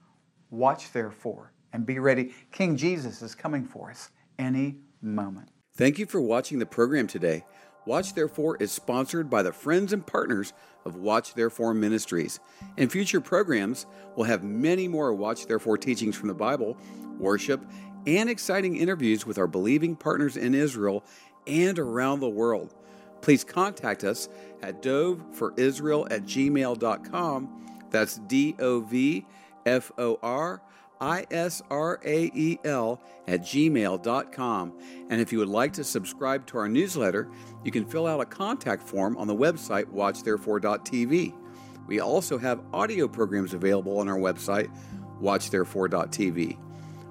watch 0.51 0.93
therefore 0.93 1.53
and 1.73 1.85
be 1.85 1.99
ready. 1.99 2.33
King 2.53 2.77
Jesus 2.77 3.23
is 3.23 3.35
coming 3.35 3.65
for 3.65 3.91
us 3.91 4.11
any 4.39 4.77
moment. 5.03 5.49
Thank 5.75 5.99
you 5.99 6.07
for 6.07 6.21
watching 6.21 6.59
the 6.59 6.67
program 6.67 7.07
today. 7.07 7.45
Watch 7.87 8.15
Therefore 8.15 8.57
is 8.61 8.71
sponsored 8.71 9.31
by 9.31 9.43
the 9.43 9.53
friends 9.53 9.93
and 9.95 10.07
partners 10.07 10.53
of 10.85 10.97
Watch 10.97 11.35
Therefore 11.35 11.73
Ministries. 11.73 12.39
In 12.77 12.89
future 12.89 13.21
programs, 13.21 13.87
we'll 14.15 14.27
have 14.27 14.43
many 14.43 14.89
more 14.89 15.15
Watch 15.15 15.47
Therefore 15.47 15.79
teachings 15.79 16.15
from 16.15 16.29
the 16.29 16.35
Bible, 16.35 16.77
worship, 17.19 17.65
and 18.07 18.29
exciting 18.29 18.77
interviews 18.77 19.27
with 19.27 19.39
our 19.39 19.47
believing 19.47 19.97
partners 19.97 20.37
in 20.37 20.55
Israel 20.55 21.05
and 21.49 21.79
around 21.79 22.21
the 22.21 22.29
world. 22.29 22.75
Please 23.21 23.43
contact 23.43 24.05
us 24.05 24.29
at 24.63 24.83
dovforisrael 24.83 26.11
at 26.11 26.23
gmail.com. 26.23 27.81
That's 27.91 28.19
D 28.19 28.55
O 28.59 28.81
V 28.81 29.27
F 29.67 29.91
O 29.99 30.19
R 30.23 30.63
I-S-R-A-E-L 31.01 31.41
at 33.27 33.41
gmail.com. 33.41 34.73
And 35.11 35.21
if 35.21 35.33
you 35.33 35.39
would 35.39 35.49
like 35.49 35.73
to 35.75 35.85
subscribe 35.85 36.47
to 36.47 36.59
our 36.59 36.69
newsletter, 36.69 37.29
you 37.65 37.71
can 37.71 37.85
fill 37.85 38.07
out 38.07 38.21
a 38.21 38.25
contact 38.25 38.83
form 38.83 39.17
on 39.17 39.27
the 39.27 39.35
website 39.35 39.85
watchtherefore.tv. 39.87 41.35
We 41.87 42.01
also 42.01 42.37
have 42.39 42.61
audio 42.73 43.09
programs 43.09 43.55
available 43.55 43.99
on 43.99 44.09
our 44.09 44.19
website, 44.19 44.69
watchtherefore.tv. 45.23 46.59